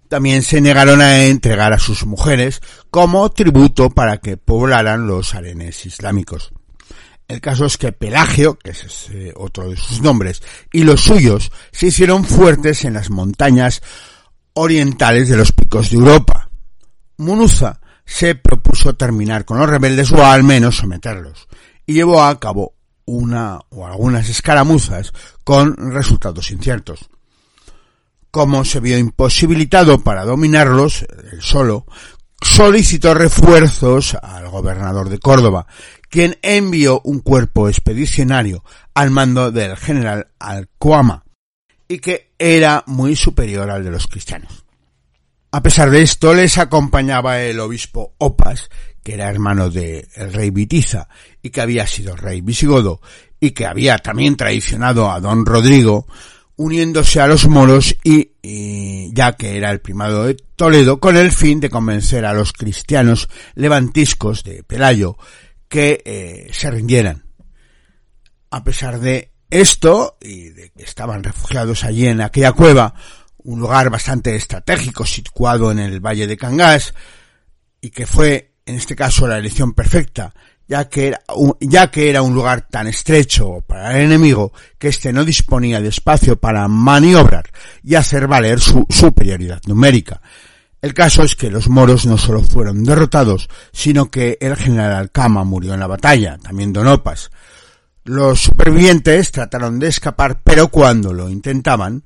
También 0.08 0.42
se 0.42 0.60
negaron 0.60 1.00
a 1.00 1.24
entregar 1.24 1.72
a 1.72 1.78
sus 1.78 2.04
mujeres 2.04 2.60
como 2.90 3.30
tributo 3.30 3.88
para 3.88 4.18
que 4.18 4.36
poblaran 4.36 5.06
los 5.06 5.34
arenes 5.34 5.86
islámicos. 5.86 6.52
El 7.26 7.40
caso 7.40 7.64
es 7.64 7.78
que 7.78 7.92
Pelagio, 7.92 8.58
que 8.58 8.72
es 8.72 9.08
otro 9.34 9.70
de 9.70 9.78
sus 9.78 10.02
nombres, 10.02 10.42
y 10.70 10.82
los 10.82 11.00
suyos 11.00 11.50
se 11.70 11.86
hicieron 11.86 12.26
fuertes 12.26 12.84
en 12.84 12.92
las 12.92 13.08
montañas 13.08 13.80
orientales 14.54 15.28
de 15.28 15.36
los 15.36 15.52
picos 15.52 15.90
de 15.90 15.96
Europa. 15.96 16.50
Munuza 17.18 17.80
se 18.04 18.34
propuso 18.34 18.94
terminar 18.94 19.44
con 19.44 19.58
los 19.58 19.68
rebeldes 19.68 20.12
o 20.12 20.24
al 20.24 20.42
menos 20.42 20.76
someterlos, 20.76 21.48
y 21.86 21.94
llevó 21.94 22.22
a 22.22 22.38
cabo 22.38 22.74
una 23.04 23.58
o 23.70 23.86
algunas 23.86 24.28
escaramuzas 24.28 25.12
con 25.44 25.92
resultados 25.92 26.50
inciertos 26.50 27.08
como 28.32 28.64
se 28.64 28.80
vio 28.80 28.98
imposibilitado 28.98 30.02
para 30.02 30.24
dominarlos, 30.24 31.04
solo, 31.38 31.84
solicitó 32.40 33.12
refuerzos 33.12 34.16
al 34.20 34.48
gobernador 34.48 35.10
de 35.10 35.18
Córdoba, 35.18 35.66
quien 36.08 36.38
envió 36.40 37.02
un 37.04 37.20
cuerpo 37.20 37.68
expedicionario 37.68 38.64
al 38.94 39.10
mando 39.10 39.52
del 39.52 39.76
general 39.76 40.28
Alcuama, 40.38 41.24
y 41.86 41.98
que 41.98 42.31
era 42.42 42.82
muy 42.86 43.14
superior 43.14 43.70
al 43.70 43.84
de 43.84 43.90
los 43.90 44.08
cristianos. 44.08 44.64
A 45.52 45.62
pesar 45.62 45.90
de 45.90 46.02
esto, 46.02 46.34
les 46.34 46.58
acompañaba 46.58 47.40
el 47.40 47.60
obispo 47.60 48.14
Opas, 48.18 48.68
que 49.02 49.14
era 49.14 49.28
hermano 49.28 49.70
del 49.70 50.06
rey 50.32 50.50
Vitiza 50.50 51.08
y 51.40 51.50
que 51.50 51.60
había 51.60 51.86
sido 51.86 52.16
rey 52.16 52.40
visigodo 52.40 53.00
y 53.38 53.50
que 53.50 53.66
había 53.66 53.98
también 53.98 54.36
traicionado 54.36 55.10
a 55.10 55.20
don 55.20 55.44
Rodrigo, 55.44 56.06
uniéndose 56.56 57.20
a 57.20 57.26
los 57.26 57.48
moros 57.48 57.94
y, 58.02 59.12
ya 59.12 59.32
que 59.36 59.56
era 59.56 59.70
el 59.70 59.80
primado 59.80 60.24
de 60.24 60.34
Toledo, 60.34 60.98
con 60.98 61.16
el 61.16 61.32
fin 61.32 61.60
de 61.60 61.70
convencer 61.70 62.24
a 62.24 62.32
los 62.32 62.52
cristianos 62.52 63.28
levantiscos 63.54 64.42
de 64.44 64.62
Pelayo 64.62 65.16
que 65.68 66.02
eh, 66.04 66.48
se 66.52 66.70
rindieran. 66.70 67.24
A 68.50 68.64
pesar 68.64 69.00
de 69.00 69.31
esto, 69.52 70.16
y 70.20 70.48
de 70.48 70.70
que 70.70 70.82
estaban 70.82 71.22
refugiados 71.22 71.84
allí 71.84 72.06
en 72.06 72.22
aquella 72.22 72.52
cueva, 72.52 72.94
un 73.44 73.60
lugar 73.60 73.90
bastante 73.90 74.34
estratégico 74.34 75.04
situado 75.04 75.70
en 75.70 75.78
el 75.78 76.00
valle 76.00 76.26
de 76.26 76.36
Cangás, 76.36 76.94
y 77.80 77.90
que 77.90 78.06
fue, 78.06 78.54
en 78.64 78.76
este 78.76 78.96
caso, 78.96 79.26
la 79.26 79.38
elección 79.38 79.74
perfecta, 79.74 80.32
ya 80.66 80.88
que, 80.88 81.08
era 81.08 81.20
un, 81.36 81.54
ya 81.60 81.90
que 81.90 82.08
era 82.08 82.22
un 82.22 82.34
lugar 82.34 82.66
tan 82.70 82.86
estrecho 82.86 83.60
para 83.66 83.98
el 83.98 84.06
enemigo 84.06 84.52
que 84.78 84.88
éste 84.88 85.12
no 85.12 85.24
disponía 85.24 85.80
de 85.82 85.88
espacio 85.88 86.36
para 86.36 86.66
maniobrar 86.66 87.50
y 87.82 87.94
hacer 87.94 88.26
valer 88.26 88.58
su 88.58 88.86
superioridad 88.88 89.60
numérica. 89.66 90.22
El 90.80 90.94
caso 90.94 91.22
es 91.22 91.36
que 91.36 91.50
los 91.50 91.68
moros 91.68 92.06
no 92.06 92.16
solo 92.16 92.42
fueron 92.42 92.84
derrotados, 92.84 93.48
sino 93.72 94.10
que 94.10 94.38
el 94.40 94.56
general 94.56 94.94
Alcama 94.94 95.44
murió 95.44 95.74
en 95.74 95.80
la 95.80 95.86
batalla, 95.86 96.38
también 96.38 96.72
Donopas. 96.72 97.30
Los 98.04 98.40
supervivientes 98.40 99.30
trataron 99.30 99.78
de 99.78 99.88
escapar, 99.88 100.40
pero 100.42 100.68
cuando 100.68 101.12
lo 101.12 101.28
intentaban, 101.28 102.04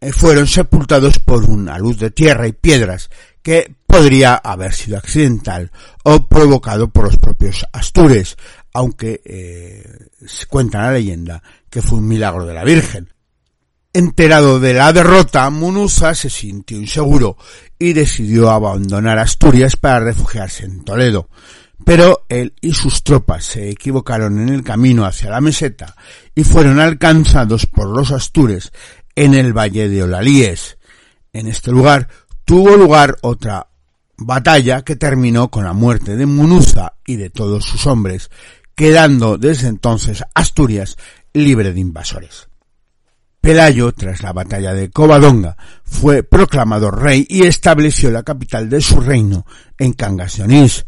eh, 0.00 0.12
fueron 0.12 0.46
sepultados 0.46 1.18
por 1.20 1.44
una 1.44 1.78
luz 1.78 1.98
de 1.98 2.10
tierra 2.10 2.46
y 2.48 2.52
piedras 2.52 3.10
que 3.42 3.74
podría 3.86 4.34
haber 4.34 4.72
sido 4.74 4.98
accidental 4.98 5.70
o 6.04 6.26
provocado 6.26 6.90
por 6.90 7.04
los 7.04 7.16
propios 7.16 7.64
Astures, 7.72 8.36
aunque 8.72 9.20
eh, 9.24 10.08
cuenta 10.48 10.82
la 10.82 10.92
leyenda 10.92 11.42
que 11.70 11.82
fue 11.82 11.98
un 11.98 12.08
milagro 12.08 12.44
de 12.44 12.54
la 12.54 12.64
Virgen. 12.64 13.12
Enterado 13.92 14.60
de 14.60 14.74
la 14.74 14.92
derrota, 14.92 15.48
Munuza 15.50 16.14
se 16.14 16.30
sintió 16.30 16.76
inseguro 16.76 17.36
y 17.78 17.92
decidió 17.92 18.50
abandonar 18.50 19.18
Asturias 19.18 19.76
para 19.76 20.00
refugiarse 20.00 20.64
en 20.64 20.84
Toledo. 20.84 21.28
Pero 21.84 22.26
él 22.28 22.54
y 22.60 22.72
sus 22.74 23.02
tropas 23.02 23.44
se 23.44 23.70
equivocaron 23.70 24.40
en 24.40 24.48
el 24.48 24.62
camino 24.62 25.04
hacia 25.04 25.30
la 25.30 25.40
meseta 25.40 25.94
y 26.34 26.44
fueron 26.44 26.80
alcanzados 26.80 27.66
por 27.66 27.88
los 27.88 28.10
Astures 28.10 28.72
en 29.14 29.34
el 29.34 29.52
valle 29.56 29.88
de 29.88 30.02
Olalíes. 30.02 30.78
En 31.32 31.46
este 31.46 31.70
lugar 31.70 32.08
tuvo 32.44 32.76
lugar 32.76 33.16
otra 33.22 33.68
batalla 34.16 34.82
que 34.82 34.96
terminó 34.96 35.50
con 35.50 35.64
la 35.64 35.72
muerte 35.72 36.16
de 36.16 36.26
Munuza 36.26 36.94
y 37.06 37.16
de 37.16 37.30
todos 37.30 37.64
sus 37.64 37.86
hombres, 37.86 38.30
quedando 38.74 39.38
desde 39.38 39.68
entonces 39.68 40.24
Asturias 40.34 40.96
libre 41.32 41.72
de 41.72 41.80
invasores. 41.80 42.48
Pelayo, 43.40 43.92
tras 43.92 44.22
la 44.22 44.32
batalla 44.32 44.74
de 44.74 44.90
Covadonga, 44.90 45.56
fue 45.84 46.22
proclamado 46.22 46.90
rey 46.90 47.26
y 47.28 47.44
estableció 47.44 48.10
la 48.10 48.24
capital 48.24 48.68
de 48.68 48.80
su 48.80 49.00
reino 49.00 49.46
en 49.78 49.92
Cangas 49.92 50.36
de 50.36 50.42
Onís. 50.42 50.86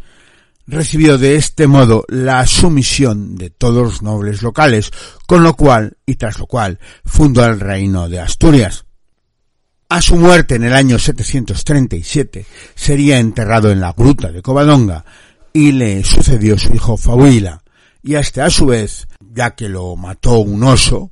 Recibió 0.70 1.18
de 1.18 1.34
este 1.34 1.66
modo 1.66 2.04
la 2.06 2.46
sumisión 2.46 3.34
de 3.34 3.50
todos 3.50 3.82
los 3.82 4.02
nobles 4.02 4.40
locales, 4.40 4.92
con 5.26 5.42
lo 5.42 5.54
cual, 5.54 5.96
y 6.06 6.14
tras 6.14 6.38
lo 6.38 6.46
cual, 6.46 6.78
fundó 7.04 7.44
el 7.44 7.58
reino 7.58 8.08
de 8.08 8.20
Asturias. 8.20 8.84
A 9.88 10.00
su 10.00 10.14
muerte 10.14 10.54
en 10.54 10.62
el 10.62 10.72
año 10.72 11.00
737 11.00 12.46
sería 12.76 13.18
enterrado 13.18 13.72
en 13.72 13.80
la 13.80 13.92
gruta 13.94 14.30
de 14.30 14.42
Covadonga 14.42 15.04
y 15.52 15.72
le 15.72 16.04
sucedió 16.04 16.56
su 16.56 16.72
hijo 16.72 16.96
Fabuila, 16.96 17.64
y 18.00 18.14
este 18.14 18.40
a 18.40 18.48
su 18.48 18.66
vez, 18.66 19.08
ya 19.18 19.56
que 19.56 19.68
lo 19.68 19.96
mató 19.96 20.38
un 20.38 20.62
oso, 20.62 21.10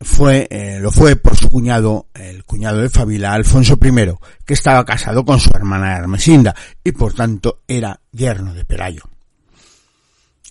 fue, 0.00 0.46
eh, 0.50 0.78
lo 0.80 0.90
fue 0.90 1.16
por 1.16 1.36
su 1.36 1.48
cuñado, 1.48 2.08
el 2.14 2.44
cuñado 2.44 2.78
de 2.78 2.90
Fabila, 2.90 3.32
Alfonso 3.32 3.78
I, 3.82 4.14
que 4.44 4.54
estaba 4.54 4.84
casado 4.84 5.24
con 5.24 5.40
su 5.40 5.50
hermana 5.54 5.96
Hermesinda 5.96 6.54
y 6.82 6.92
por 6.92 7.14
tanto 7.14 7.60
era 7.66 8.00
yerno 8.12 8.54
de 8.54 8.64
Pelayo. 8.64 9.02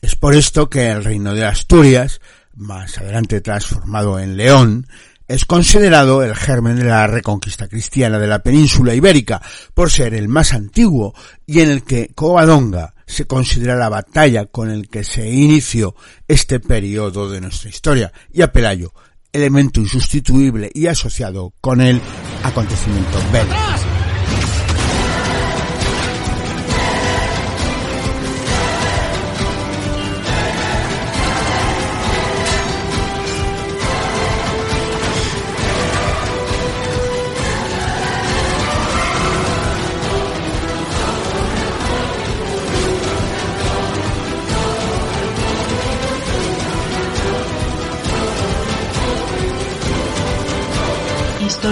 Es 0.02 0.16
por 0.16 0.36
esto 0.36 0.70
que 0.70 0.90
el 0.90 1.04
reino 1.04 1.34
de 1.34 1.46
Asturias, 1.46 2.20
más 2.56 2.98
adelante 2.98 3.42
transformado 3.42 4.20
en 4.20 4.36
León, 4.36 4.88
es 5.28 5.46
considerado 5.46 6.24
el 6.24 6.36
germen 6.36 6.76
de 6.76 6.84
la 6.84 7.08
reconquista 7.08 7.68
cristiana 7.68 8.20
de 8.20 8.28
la 8.28 8.44
península 8.44 8.94
ibérica 8.94 9.42
por 9.74 9.90
ser 9.90 10.14
el 10.14 10.28
más 10.28 10.54
antiguo 10.54 11.16
y 11.46 11.62
en 11.62 11.70
el 11.70 11.84
que 11.84 12.12
Covadonga 12.14 12.94
se 13.06 13.26
considera 13.26 13.76
la 13.76 13.90
batalla 13.90 14.46
con 14.46 14.70
el 14.70 14.90
que 14.90 15.04
se 15.04 15.30
inició 15.30 15.96
este 16.28 16.60
periodo 16.60 17.30
de 17.30 17.42
nuestra 17.42 17.70
historia 17.70 18.12
y 18.32 18.42
a 18.42 18.52
Pelayo 18.52 18.94
elemento 19.34 19.80
insustituible 19.80 20.72
y 20.74 20.88
asociado 20.88 21.54
con 21.60 21.82
el 21.82 22.00
acontecimiento 22.44 23.18
bélico. 23.32 23.93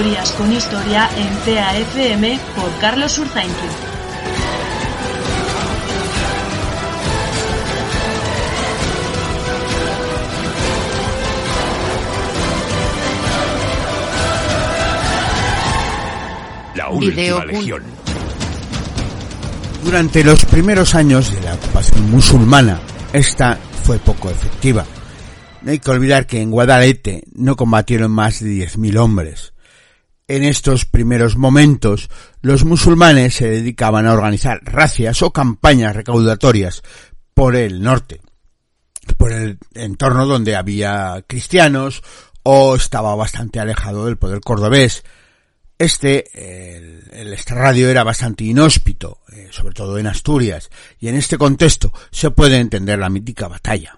Historias 0.02 0.32
con 0.32 0.52
historia 0.52 1.08
en 1.16 1.56
TAFM 1.56 2.40
por 2.56 2.76
Carlos 2.80 3.20
Urzainqui. 3.20 3.54
La 16.74 16.90
última 16.90 17.46
legión. 17.46 17.84
Durante 19.84 20.24
los 20.24 20.46
primeros 20.46 20.96
años 20.96 21.32
de 21.32 21.42
la 21.42 21.54
ocupación 21.54 22.10
musulmana, 22.10 22.80
esta 23.14 23.56
fue 23.84 24.00
poco 24.00 24.32
efectiva. 24.32 24.84
No 25.62 25.70
hay 25.70 25.78
que 25.78 25.92
olvidar 25.92 26.26
que 26.26 26.42
en 26.42 26.50
Guadalete 26.50 27.26
no 27.36 27.56
combatieron 27.56 28.10
más 28.10 28.40
de 28.40 28.50
10.000 28.50 28.98
hombres. 28.98 29.51
En 30.32 30.44
estos 30.44 30.86
primeros 30.86 31.36
momentos, 31.36 32.10
los 32.42 32.64
musulmanes 32.64 33.36
se 33.36 33.50
dedicaban 33.50 34.08
a 34.08 34.14
organizar 34.14 34.62
racias 34.64 35.22
o 35.24 35.32
campañas 35.32 35.94
recaudatorias 35.94 36.84
por 37.34 37.58
el 37.58 37.82
norte, 37.82 38.22
por 39.18 39.34
el 39.34 39.58
entorno 39.74 40.26
donde 40.26 40.56
había 40.56 41.22
cristianos 41.28 42.02
o 42.44 42.78
estaba 42.78 43.14
bastante 43.16 43.60
alejado 43.60 44.06
del 44.06 44.16
poder 44.16 44.40
cordobés. 44.40 45.04
Este, 45.78 46.24
el, 46.34 47.04
el 47.12 47.84
era 47.84 48.06
bastante 48.06 48.46
inhóspito, 48.46 49.20
eh, 49.34 49.50
sobre 49.52 49.74
todo 49.74 49.98
en 49.98 50.08
Asturias, 50.08 50.70
y 50.98 51.10
en 51.10 51.16
este 51.16 51.38
contexto 51.38 51.92
se 52.10 52.32
puede 52.32 52.56
entender 52.56 53.00
la 53.00 53.10
mítica 53.10 53.50
batalla. 53.50 53.98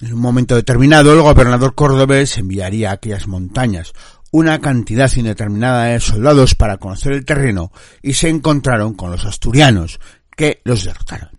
En 0.00 0.14
un 0.14 0.20
momento 0.20 0.54
determinado, 0.54 1.12
el 1.12 1.20
gobernador 1.20 1.74
cordobés 1.74 2.38
enviaría 2.38 2.88
a 2.88 2.94
aquellas 2.94 3.28
montañas 3.28 3.92
una 4.32 4.60
cantidad 4.60 5.10
indeterminada 5.14 5.84
de 5.84 6.00
soldados 6.00 6.54
para 6.54 6.78
conocer 6.78 7.12
el 7.12 7.24
terreno 7.24 7.70
y 8.02 8.14
se 8.14 8.28
encontraron 8.28 8.94
con 8.94 9.12
los 9.12 9.24
asturianos, 9.24 10.00
que 10.34 10.60
los 10.64 10.84
derrotaron. 10.84 11.30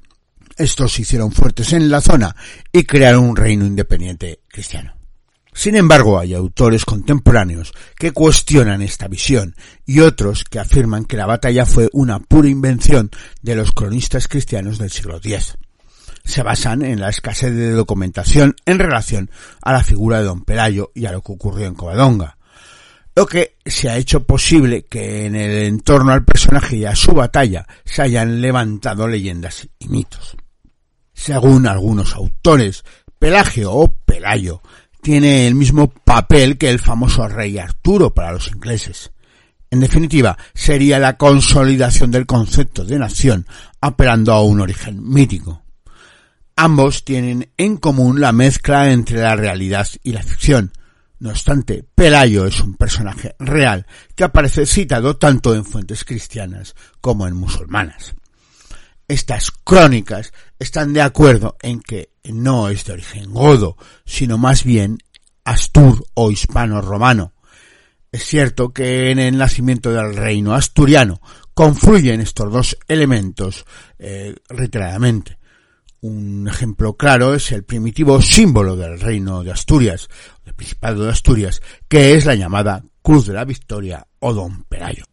Estos 0.55 0.93
se 0.93 1.01
hicieron 1.01 1.31
fuertes 1.31 1.73
en 1.73 1.89
la 1.89 1.99
zona 1.99 2.35
y 2.71 2.83
crearon 2.83 3.25
un 3.25 3.35
reino 3.35 3.65
independiente 3.65 4.41
cristiano. 4.47 4.93
Sin 5.51 5.75
embargo, 5.75 6.19
hay 6.19 6.33
autores 6.33 6.85
contemporáneos 6.85 7.73
que 7.97 8.11
cuestionan 8.11 8.81
esta 8.81 9.07
visión 9.07 9.55
y 9.85 9.99
otros 9.99 10.43
que 10.43 10.59
afirman 10.59 11.05
que 11.05 11.17
la 11.17 11.25
batalla 11.25 11.65
fue 11.65 11.89
una 11.93 12.19
pura 12.19 12.49
invención 12.49 13.09
de 13.41 13.55
los 13.55 13.71
cronistas 13.71 14.27
cristianos 14.27 14.77
del 14.77 14.91
siglo 14.91 15.17
X. 15.17 15.57
Se 16.23 16.43
basan 16.43 16.83
en 16.83 17.01
la 17.01 17.09
escasez 17.09 17.53
de 17.53 17.71
documentación 17.71 18.55
en 18.65 18.79
relación 18.79 19.29
a 19.61 19.73
la 19.73 19.83
figura 19.83 20.19
de 20.19 20.25
don 20.25 20.43
Pelayo 20.43 20.91
y 20.95 21.05
a 21.05 21.11
lo 21.11 21.21
que 21.21 21.33
ocurrió 21.33 21.67
en 21.67 21.75
Covadonga, 21.75 22.37
lo 23.15 23.25
que 23.25 23.57
se 23.65 23.89
ha 23.89 23.97
hecho 23.97 24.23
posible 24.23 24.85
que 24.85 25.25
en 25.25 25.35
el 25.35 25.65
entorno 25.65 26.11
al 26.11 26.25
personaje 26.25 26.77
y 26.77 26.85
a 26.85 26.95
su 26.95 27.13
batalla 27.13 27.67
se 27.85 28.01
hayan 28.01 28.41
levantado 28.41 29.07
leyendas 29.07 29.67
y 29.79 29.87
mitos. 29.87 30.35
Según 31.13 31.67
algunos 31.67 32.15
autores, 32.15 32.83
Pelagio 33.19 33.71
o 33.71 33.95
Pelayo 33.95 34.61
tiene 35.01 35.47
el 35.47 35.55
mismo 35.55 35.89
papel 35.89 36.57
que 36.57 36.69
el 36.69 36.79
famoso 36.79 37.27
rey 37.27 37.57
Arturo 37.57 38.13
para 38.13 38.31
los 38.31 38.47
ingleses. 38.47 39.11
En 39.69 39.79
definitiva, 39.79 40.37
sería 40.53 40.99
la 40.99 41.17
consolidación 41.17 42.11
del 42.11 42.25
concepto 42.25 42.83
de 42.83 42.99
nación 42.99 43.47
apelando 43.81 44.33
a 44.33 44.43
un 44.43 44.61
origen 44.61 45.07
mítico. 45.07 45.63
Ambos 46.55 47.03
tienen 47.03 47.51
en 47.57 47.77
común 47.77 48.21
la 48.21 48.31
mezcla 48.31 48.91
entre 48.91 49.21
la 49.21 49.35
realidad 49.35 49.87
y 50.03 50.11
la 50.11 50.21
ficción, 50.21 50.71
no 51.23 51.29
obstante, 51.29 51.85
Pelayo 51.95 52.45
es 52.45 52.59
un 52.59 52.75
personaje 52.75 53.33
real 53.39 53.87
que 54.13 54.25
aparece 54.25 54.65
citado 54.65 55.15
tanto 55.15 55.55
en 55.55 55.63
fuentes 55.63 56.03
cristianas 56.03 56.75
como 56.99 57.25
en 57.25 57.33
musulmanas. 57.33 58.13
Estas 59.07 59.49
crónicas 59.49 60.33
están 60.59 60.91
de 60.91 61.01
acuerdo 61.01 61.55
en 61.61 61.79
que 61.79 62.09
no 62.25 62.67
es 62.67 62.83
de 62.83 62.91
origen 62.91 63.31
godo, 63.31 63.77
sino 64.05 64.37
más 64.37 64.65
bien 64.65 64.97
astur 65.45 66.05
o 66.13 66.29
hispano-romano. 66.29 67.31
Es 68.11 68.25
cierto 68.25 68.73
que 68.73 69.09
en 69.09 69.19
el 69.19 69.37
nacimiento 69.37 69.93
del 69.93 70.17
reino 70.17 70.53
asturiano 70.53 71.21
confluyen 71.53 72.19
estos 72.19 72.51
dos 72.51 72.77
elementos 72.89 73.65
eh, 73.97 74.35
reiteradamente. 74.49 75.37
Un 76.03 76.49
ejemplo 76.49 76.97
claro 76.97 77.33
es 77.33 77.53
el 77.53 77.63
primitivo 77.63 78.21
símbolo 78.21 78.75
del 78.75 78.99
reino 78.99 79.41
de 79.41 79.51
Asturias, 79.51 80.09
del 80.43 80.53
Principado 80.53 81.05
de 81.05 81.11
Asturias, 81.11 81.61
que 81.87 82.15
es 82.15 82.25
la 82.25 82.35
llamada 82.35 82.83
Cruz 83.01 83.27
de 83.27 83.33
la 83.33 83.45
Victoria 83.45 84.05
o 84.19 84.33
Don 84.33 84.65
Pelayo. 84.65 85.05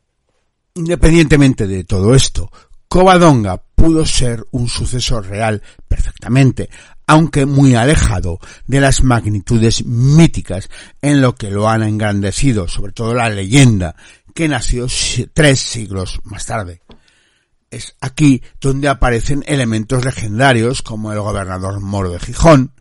Independientemente 0.74 1.68
de 1.68 1.85
todo 1.85 2.12
esto, 2.12 2.50
Covadonga 2.88 3.62
pudo 3.76 4.05
ser 4.05 4.44
un 4.50 4.68
suceso 4.68 5.20
real 5.20 5.62
perfectamente, 5.87 6.68
aunque 7.07 7.46
muy 7.46 7.76
alejado 7.76 8.40
de 8.66 8.81
las 8.81 9.05
magnitudes 9.05 9.85
míticas 9.87 10.68
en 11.00 11.20
lo 11.20 11.37
que 11.37 11.53
lo 11.53 11.68
han 11.68 11.85
engrandecido, 11.85 12.66
sobre 12.66 12.90
todo 12.90 13.14
la 13.14 13.31
leyenda, 13.31 13.94
que 14.35 14.48
nació 14.48 14.88
tres 15.35 15.61
siglos 15.61 16.18
más 16.24 16.46
tarde. 16.46 16.83
Es 17.70 17.94
aquí 18.00 18.42
donde 18.61 18.88
aparecen 18.88 19.44
elementos 19.46 20.04
legendarios 20.04 20.83
como 20.83 21.12
el 21.12 21.20
gobernador 21.20 21.80
moro 21.80 22.11
de 22.11 22.18
Gijón, 22.18 22.72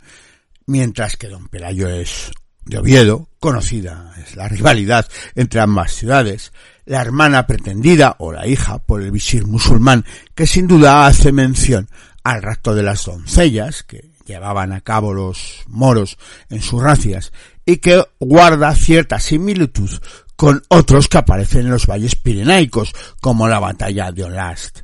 mientras 0.65 1.15
que 1.15 1.27
don 1.27 1.47
Pelayo 1.47 1.87
es 1.87 2.31
de 2.65 2.79
Oviedo, 2.79 3.29
conocida 3.39 4.13
es 4.23 4.35
la 4.35 4.47
rivalidad 4.47 5.07
entre 5.35 5.59
ambas 5.59 5.93
ciudades, 5.93 6.53
la 6.85 7.01
hermana 7.01 7.45
pretendida 7.45 8.15
o 8.19 8.31
la 8.31 8.47
hija 8.47 8.79
por 8.79 9.01
el 9.01 9.11
visir 9.11 9.45
musulmán, 9.45 10.05
que 10.33 10.47
sin 10.47 10.67
duda 10.67 11.05
hace 11.05 11.31
mención 11.31 11.87
al 12.23 12.41
rapto 12.41 12.73
de 12.73 12.83
las 12.83 13.05
doncellas 13.05 13.83
que 13.83 14.11
llevaban 14.25 14.71
a 14.71 14.81
cabo 14.81 15.13
los 15.13 15.63
moros 15.67 16.17
en 16.49 16.61
sus 16.61 16.81
racias 16.81 17.31
y 17.65 17.77
que 17.77 18.03
guarda 18.19 18.73
cierta 18.75 19.19
similitud 19.19 19.91
con 20.39 20.63
otros 20.69 21.09
que 21.09 21.17
aparecen 21.17 21.65
en 21.65 21.71
los 21.71 21.85
valles 21.85 22.15
pirenaicos, 22.15 22.93
como 23.19 23.49
la 23.49 23.59
batalla 23.59 24.09
de 24.13 24.23
Olast. 24.23 24.83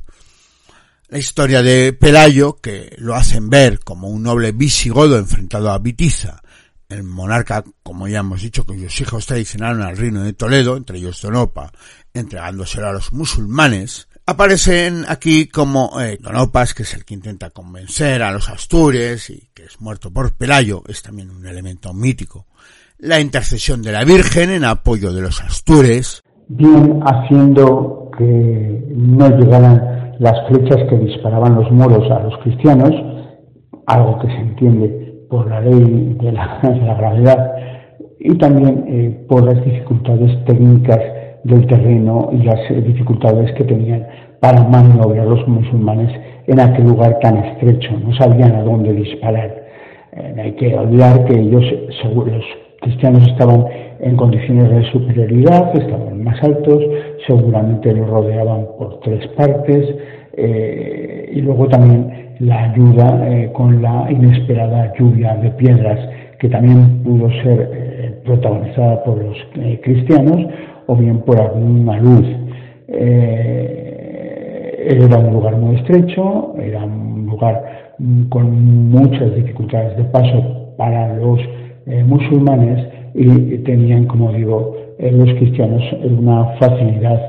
La 1.08 1.16
historia 1.16 1.62
de 1.62 1.94
Pelayo, 1.94 2.60
que 2.60 2.94
lo 2.98 3.14
hacen 3.14 3.48
ver 3.48 3.80
como 3.80 4.08
un 4.08 4.22
noble 4.22 4.52
visigodo 4.52 5.16
enfrentado 5.16 5.70
a 5.70 5.78
Vitiza, 5.78 6.42
el 6.90 7.04
monarca, 7.04 7.64
como 7.82 8.06
ya 8.06 8.18
hemos 8.18 8.42
dicho, 8.42 8.66
cuyos 8.66 9.00
hijos 9.00 9.24
traicionaron 9.24 9.80
al 9.80 9.96
reino 9.96 10.22
de 10.24 10.34
Toledo, 10.34 10.76
entre 10.76 10.98
ellos 10.98 11.22
Donopa, 11.22 11.72
entregándoselo 12.12 12.88
a 12.88 12.92
los 12.92 13.14
musulmanes, 13.14 14.08
aparecen 14.26 15.06
aquí 15.08 15.46
como 15.46 15.98
eh, 16.02 16.18
Donopas, 16.20 16.74
que 16.74 16.82
es 16.82 16.92
el 16.92 17.06
que 17.06 17.14
intenta 17.14 17.48
convencer 17.48 18.22
a 18.22 18.30
los 18.30 18.50
astures 18.50 19.30
y 19.30 19.48
que 19.54 19.64
es 19.64 19.80
muerto 19.80 20.10
por 20.10 20.34
Pelayo, 20.34 20.82
es 20.86 21.00
también 21.00 21.30
un 21.30 21.46
elemento 21.46 21.94
mítico. 21.94 22.46
La 22.98 23.20
intercesión 23.20 23.82
de 23.82 23.92
la 23.92 24.04
Virgen 24.04 24.48
en 24.48 24.64
apoyo 24.64 25.12
de 25.12 25.20
los 25.20 25.42
astures. 25.42 26.22
Bien 26.48 27.00
haciendo 27.04 28.10
que 28.16 28.84
no 28.88 29.28
llegaran 29.36 30.14
las 30.18 30.48
flechas 30.48 30.78
que 30.88 30.96
disparaban 30.96 31.56
los 31.56 31.70
moros 31.70 32.10
a 32.10 32.20
los 32.20 32.38
cristianos, 32.38 32.90
algo 33.86 34.18
que 34.18 34.28
se 34.28 34.38
entiende 34.38 35.26
por 35.28 35.46
la 35.46 35.60
ley 35.60 36.16
de 36.22 36.32
la, 36.32 36.58
gravedad 36.96 37.52
y 38.18 38.34
también 38.38 38.84
eh, 38.88 39.26
por 39.28 39.44
las 39.44 39.62
dificultades 39.62 40.42
técnicas 40.46 41.00
del 41.44 41.66
terreno 41.66 42.30
y 42.32 42.44
las 42.44 42.60
eh, 42.70 42.80
dificultades 42.80 43.52
que 43.56 43.64
tenían 43.64 44.06
para 44.40 44.64
maniobrar 44.64 45.26
los 45.26 45.46
musulmanes 45.46 46.18
en 46.46 46.60
aquel 46.60 46.86
lugar 46.86 47.18
tan 47.20 47.36
estrecho. 47.36 47.90
No 48.02 48.16
sabían 48.16 48.54
a 48.54 48.62
dónde 48.62 48.94
disparar. 48.94 49.66
Eh, 50.12 50.34
hay 50.38 50.52
que 50.52 50.74
olvidar 50.74 51.26
que 51.26 51.38
ellos, 51.38 51.62
los 52.02 52.44
cristianos 52.86 53.26
estaban 53.28 53.64
en 54.00 54.16
condiciones 54.16 54.70
de 54.70 54.90
superioridad, 54.90 55.76
estaban 55.76 56.22
más 56.22 56.42
altos, 56.42 56.82
seguramente 57.26 57.92
los 57.92 58.08
rodeaban 58.08 58.66
por 58.78 59.00
tres 59.00 59.26
partes 59.36 59.94
y 60.38 61.40
luego 61.40 61.66
también 61.68 62.26
la 62.40 62.64
ayuda 62.64 63.28
eh, 63.28 63.50
con 63.52 63.80
la 63.80 64.10
inesperada 64.10 64.92
lluvia 64.98 65.36
de 65.36 65.50
piedras 65.52 65.98
que 66.38 66.48
también 66.48 67.02
pudo 67.02 67.30
ser 67.42 67.70
eh, 67.72 68.20
protagonizada 68.24 69.02
por 69.04 69.22
los 69.22 69.36
eh, 69.56 69.80
cristianos 69.82 70.46
o 70.86 70.96
bien 70.96 71.20
por 71.20 71.40
alguna 71.40 71.98
luz. 71.98 72.26
era 74.88 75.18
un 75.18 75.32
lugar 75.32 75.56
muy 75.56 75.76
estrecho, 75.76 76.54
era 76.60 76.84
un 76.84 77.26
lugar 77.26 77.94
mm, 77.98 78.24
con 78.28 78.90
muchas 78.90 79.34
dificultades 79.34 79.96
de 79.96 80.04
paso 80.04 80.74
para 80.76 81.16
los 81.16 81.40
musulmanes 81.86 82.88
y 83.14 83.58
tenían, 83.58 84.06
como 84.06 84.32
digo, 84.32 84.76
los 84.98 85.28
cristianos 85.38 85.82
una 86.02 86.56
facilidad 86.58 87.20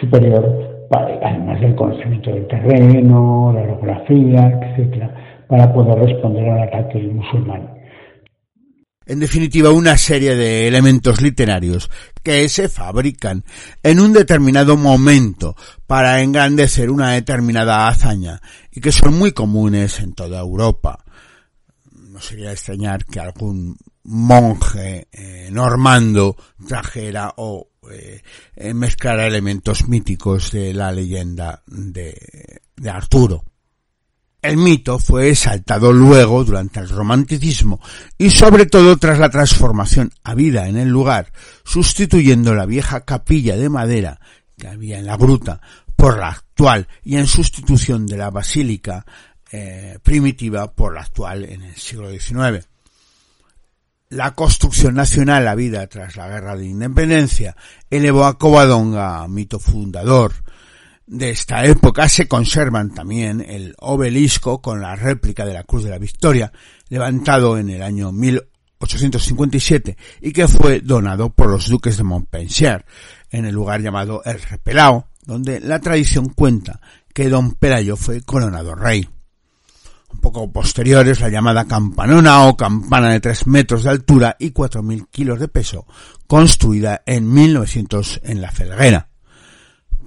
superior 0.00 0.76
además 0.90 1.60
del 1.60 1.74
conocimiento 1.74 2.30
del 2.30 2.46
terreno, 2.46 3.52
la 3.52 3.62
orografía, 3.62 4.60
etcétera, 4.62 5.44
para 5.48 5.72
poder 5.72 5.98
responder 5.98 6.48
al 6.48 6.68
ataque 6.68 6.98
musulmán. 6.98 7.76
En 9.08 9.20
definitiva, 9.20 9.70
una 9.70 9.96
serie 9.96 10.34
de 10.34 10.66
elementos 10.66 11.22
literarios 11.22 11.88
que 12.24 12.48
se 12.48 12.68
fabrican 12.68 13.44
en 13.84 14.00
un 14.00 14.12
determinado 14.12 14.76
momento 14.76 15.54
para 15.86 16.22
engrandecer 16.22 16.90
una 16.90 17.12
determinada 17.12 17.86
hazaña 17.86 18.40
y 18.72 18.80
que 18.80 18.90
son 18.90 19.16
muy 19.16 19.30
comunes 19.30 20.00
en 20.00 20.12
toda 20.12 20.40
Europa. 20.40 21.04
No 21.92 22.18
sería 22.20 22.50
extrañar 22.50 23.04
que 23.04 23.20
algún 23.20 23.76
monje 24.06 25.08
eh, 25.10 25.48
normando 25.50 26.36
trajera 26.66 27.34
o 27.36 27.70
eh, 27.90 28.22
mezclar 28.74 29.20
elementos 29.20 29.88
míticos 29.88 30.50
de 30.52 30.74
la 30.74 30.92
leyenda 30.92 31.62
de, 31.66 32.60
de 32.76 32.90
Arturo. 32.90 33.44
El 34.42 34.58
mito 34.58 34.98
fue 35.00 35.30
exaltado 35.30 35.92
luego 35.92 36.44
durante 36.44 36.78
el 36.78 36.88
romanticismo 36.88 37.80
y 38.16 38.30
sobre 38.30 38.66
todo 38.66 38.96
tras 38.96 39.18
la 39.18 39.30
transformación 39.30 40.12
a 40.22 40.34
vida 40.34 40.68
en 40.68 40.76
el 40.76 40.88
lugar, 40.88 41.32
sustituyendo 41.64 42.54
la 42.54 42.66
vieja 42.66 43.04
capilla 43.04 43.56
de 43.56 43.68
madera 43.68 44.20
que 44.56 44.68
había 44.68 44.98
en 44.98 45.06
la 45.06 45.16
gruta 45.16 45.60
por 45.96 46.18
la 46.18 46.28
actual 46.28 46.86
y 47.02 47.16
en 47.16 47.26
sustitución 47.26 48.06
de 48.06 48.18
la 48.18 48.30
basílica 48.30 49.04
eh, 49.50 49.98
primitiva 50.02 50.72
por 50.72 50.94
la 50.94 51.00
actual 51.00 51.44
en 51.44 51.62
el 51.62 51.74
siglo 51.74 52.10
XIX 52.10 52.68
la 54.08 54.34
construcción 54.34 54.94
nacional 54.94 55.48
a 55.48 55.54
vida 55.54 55.86
tras 55.88 56.16
la 56.16 56.28
guerra 56.28 56.56
de 56.56 56.66
independencia 56.66 57.56
elevó 57.90 58.24
a 58.24 58.38
Covadonga 58.38 59.26
mito 59.28 59.58
fundador. 59.58 60.32
De 61.06 61.30
esta 61.30 61.64
época 61.64 62.08
se 62.08 62.26
conservan 62.28 62.94
también 62.94 63.40
el 63.40 63.74
obelisco 63.78 64.60
con 64.60 64.80
la 64.80 64.96
réplica 64.96 65.44
de 65.44 65.54
la 65.54 65.64
Cruz 65.64 65.84
de 65.84 65.90
la 65.90 65.98
Victoria, 65.98 66.52
levantado 66.88 67.58
en 67.58 67.70
el 67.70 67.82
año 67.82 68.10
1857 68.12 69.96
y 70.20 70.32
que 70.32 70.48
fue 70.48 70.80
donado 70.80 71.30
por 71.30 71.48
los 71.48 71.68
duques 71.68 71.96
de 71.96 72.02
Montpensier 72.02 72.84
en 73.30 73.44
el 73.44 73.54
lugar 73.54 73.82
llamado 73.82 74.22
El 74.24 74.40
Repelao, 74.40 75.08
donde 75.24 75.60
la 75.60 75.80
tradición 75.80 76.28
cuenta 76.28 76.80
que 77.12 77.28
don 77.28 77.52
Pelayo 77.52 77.96
fue 77.96 78.20
coronado 78.22 78.74
rey 78.74 79.08
un 80.16 80.20
poco 80.22 80.50
posteriores 80.50 81.20
la 81.20 81.28
llamada 81.28 81.66
campanona 81.66 82.46
o 82.46 82.56
campana 82.56 83.10
de 83.10 83.20
3 83.20 83.48
metros 83.48 83.84
de 83.84 83.90
altura 83.90 84.34
y 84.38 84.50
4.000 84.50 85.08
kilos 85.10 85.38
de 85.38 85.48
peso, 85.48 85.86
construida 86.26 87.02
en 87.04 87.30
1900 87.30 88.22
en 88.24 88.40
la 88.40 88.50
Felguera. 88.50 89.10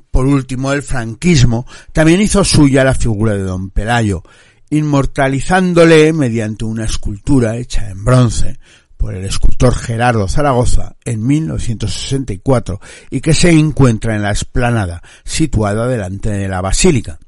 Por 0.09 0.25
último, 0.25 0.71
el 0.71 0.81
franquismo 0.81 1.67
también 1.93 2.21
hizo 2.21 2.43
suya 2.43 2.83
la 2.83 2.95
figura 2.95 3.33
de 3.33 3.43
don 3.43 3.69
Pelayo, 3.69 4.23
inmortalizándole 4.71 6.11
mediante 6.11 6.65
una 6.65 6.85
escultura 6.85 7.57
hecha 7.57 7.87
en 7.91 8.03
bronce 8.03 8.59
por 8.97 9.13
el 9.13 9.25
escultor 9.25 9.75
Gerardo 9.75 10.27
Zaragoza 10.27 10.95
en 11.05 11.25
1964 11.25 12.81
y 13.11 13.21
que 13.21 13.35
se 13.35 13.51
encuentra 13.51 14.15
en 14.15 14.23
la 14.23 14.31
esplanada 14.31 15.03
situada 15.23 15.87
delante 15.87 16.31
de 16.31 16.47
la 16.47 16.61
basílica 16.61 17.19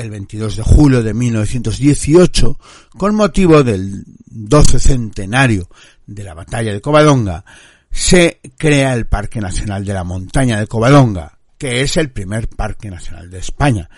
el 0.00 0.10
22 0.10 0.56
de 0.56 0.62
julio 0.62 1.02
de 1.02 1.14
1918, 1.14 2.58
con 2.96 3.14
motivo 3.14 3.62
del 3.62 4.04
12 4.26 4.78
centenario 4.78 5.68
de 6.06 6.24
la 6.24 6.34
batalla 6.34 6.72
de 6.72 6.80
Covadonga, 6.80 7.44
se 7.90 8.40
crea 8.56 8.94
el 8.94 9.06
Parque 9.06 9.40
Nacional 9.40 9.84
de 9.84 9.94
la 9.94 10.04
Montaña 10.04 10.58
de 10.58 10.66
Covadonga, 10.66 11.38
que 11.56 11.80
es 11.82 11.96
el 11.96 12.10
primer 12.10 12.48
parque 12.48 12.90
nacional 12.90 13.30
de 13.30 13.38
España, 13.38 13.88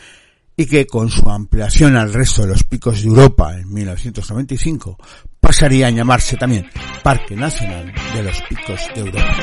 y 0.56 0.66
que 0.66 0.86
con 0.86 1.10
su 1.10 1.28
ampliación 1.28 1.96
al 1.96 2.12
resto 2.12 2.42
de 2.42 2.48
los 2.48 2.64
picos 2.64 3.02
de 3.02 3.08
Europa 3.08 3.56
en 3.58 3.72
1995 3.72 4.98
pasaría 5.40 5.86
a 5.86 5.90
llamarse 5.90 6.36
también 6.36 6.66
Parque 7.02 7.36
Nacional 7.36 7.92
de 8.14 8.22
los 8.22 8.40
Picos 8.48 8.80
de 8.94 9.00
Europa. 9.00 9.36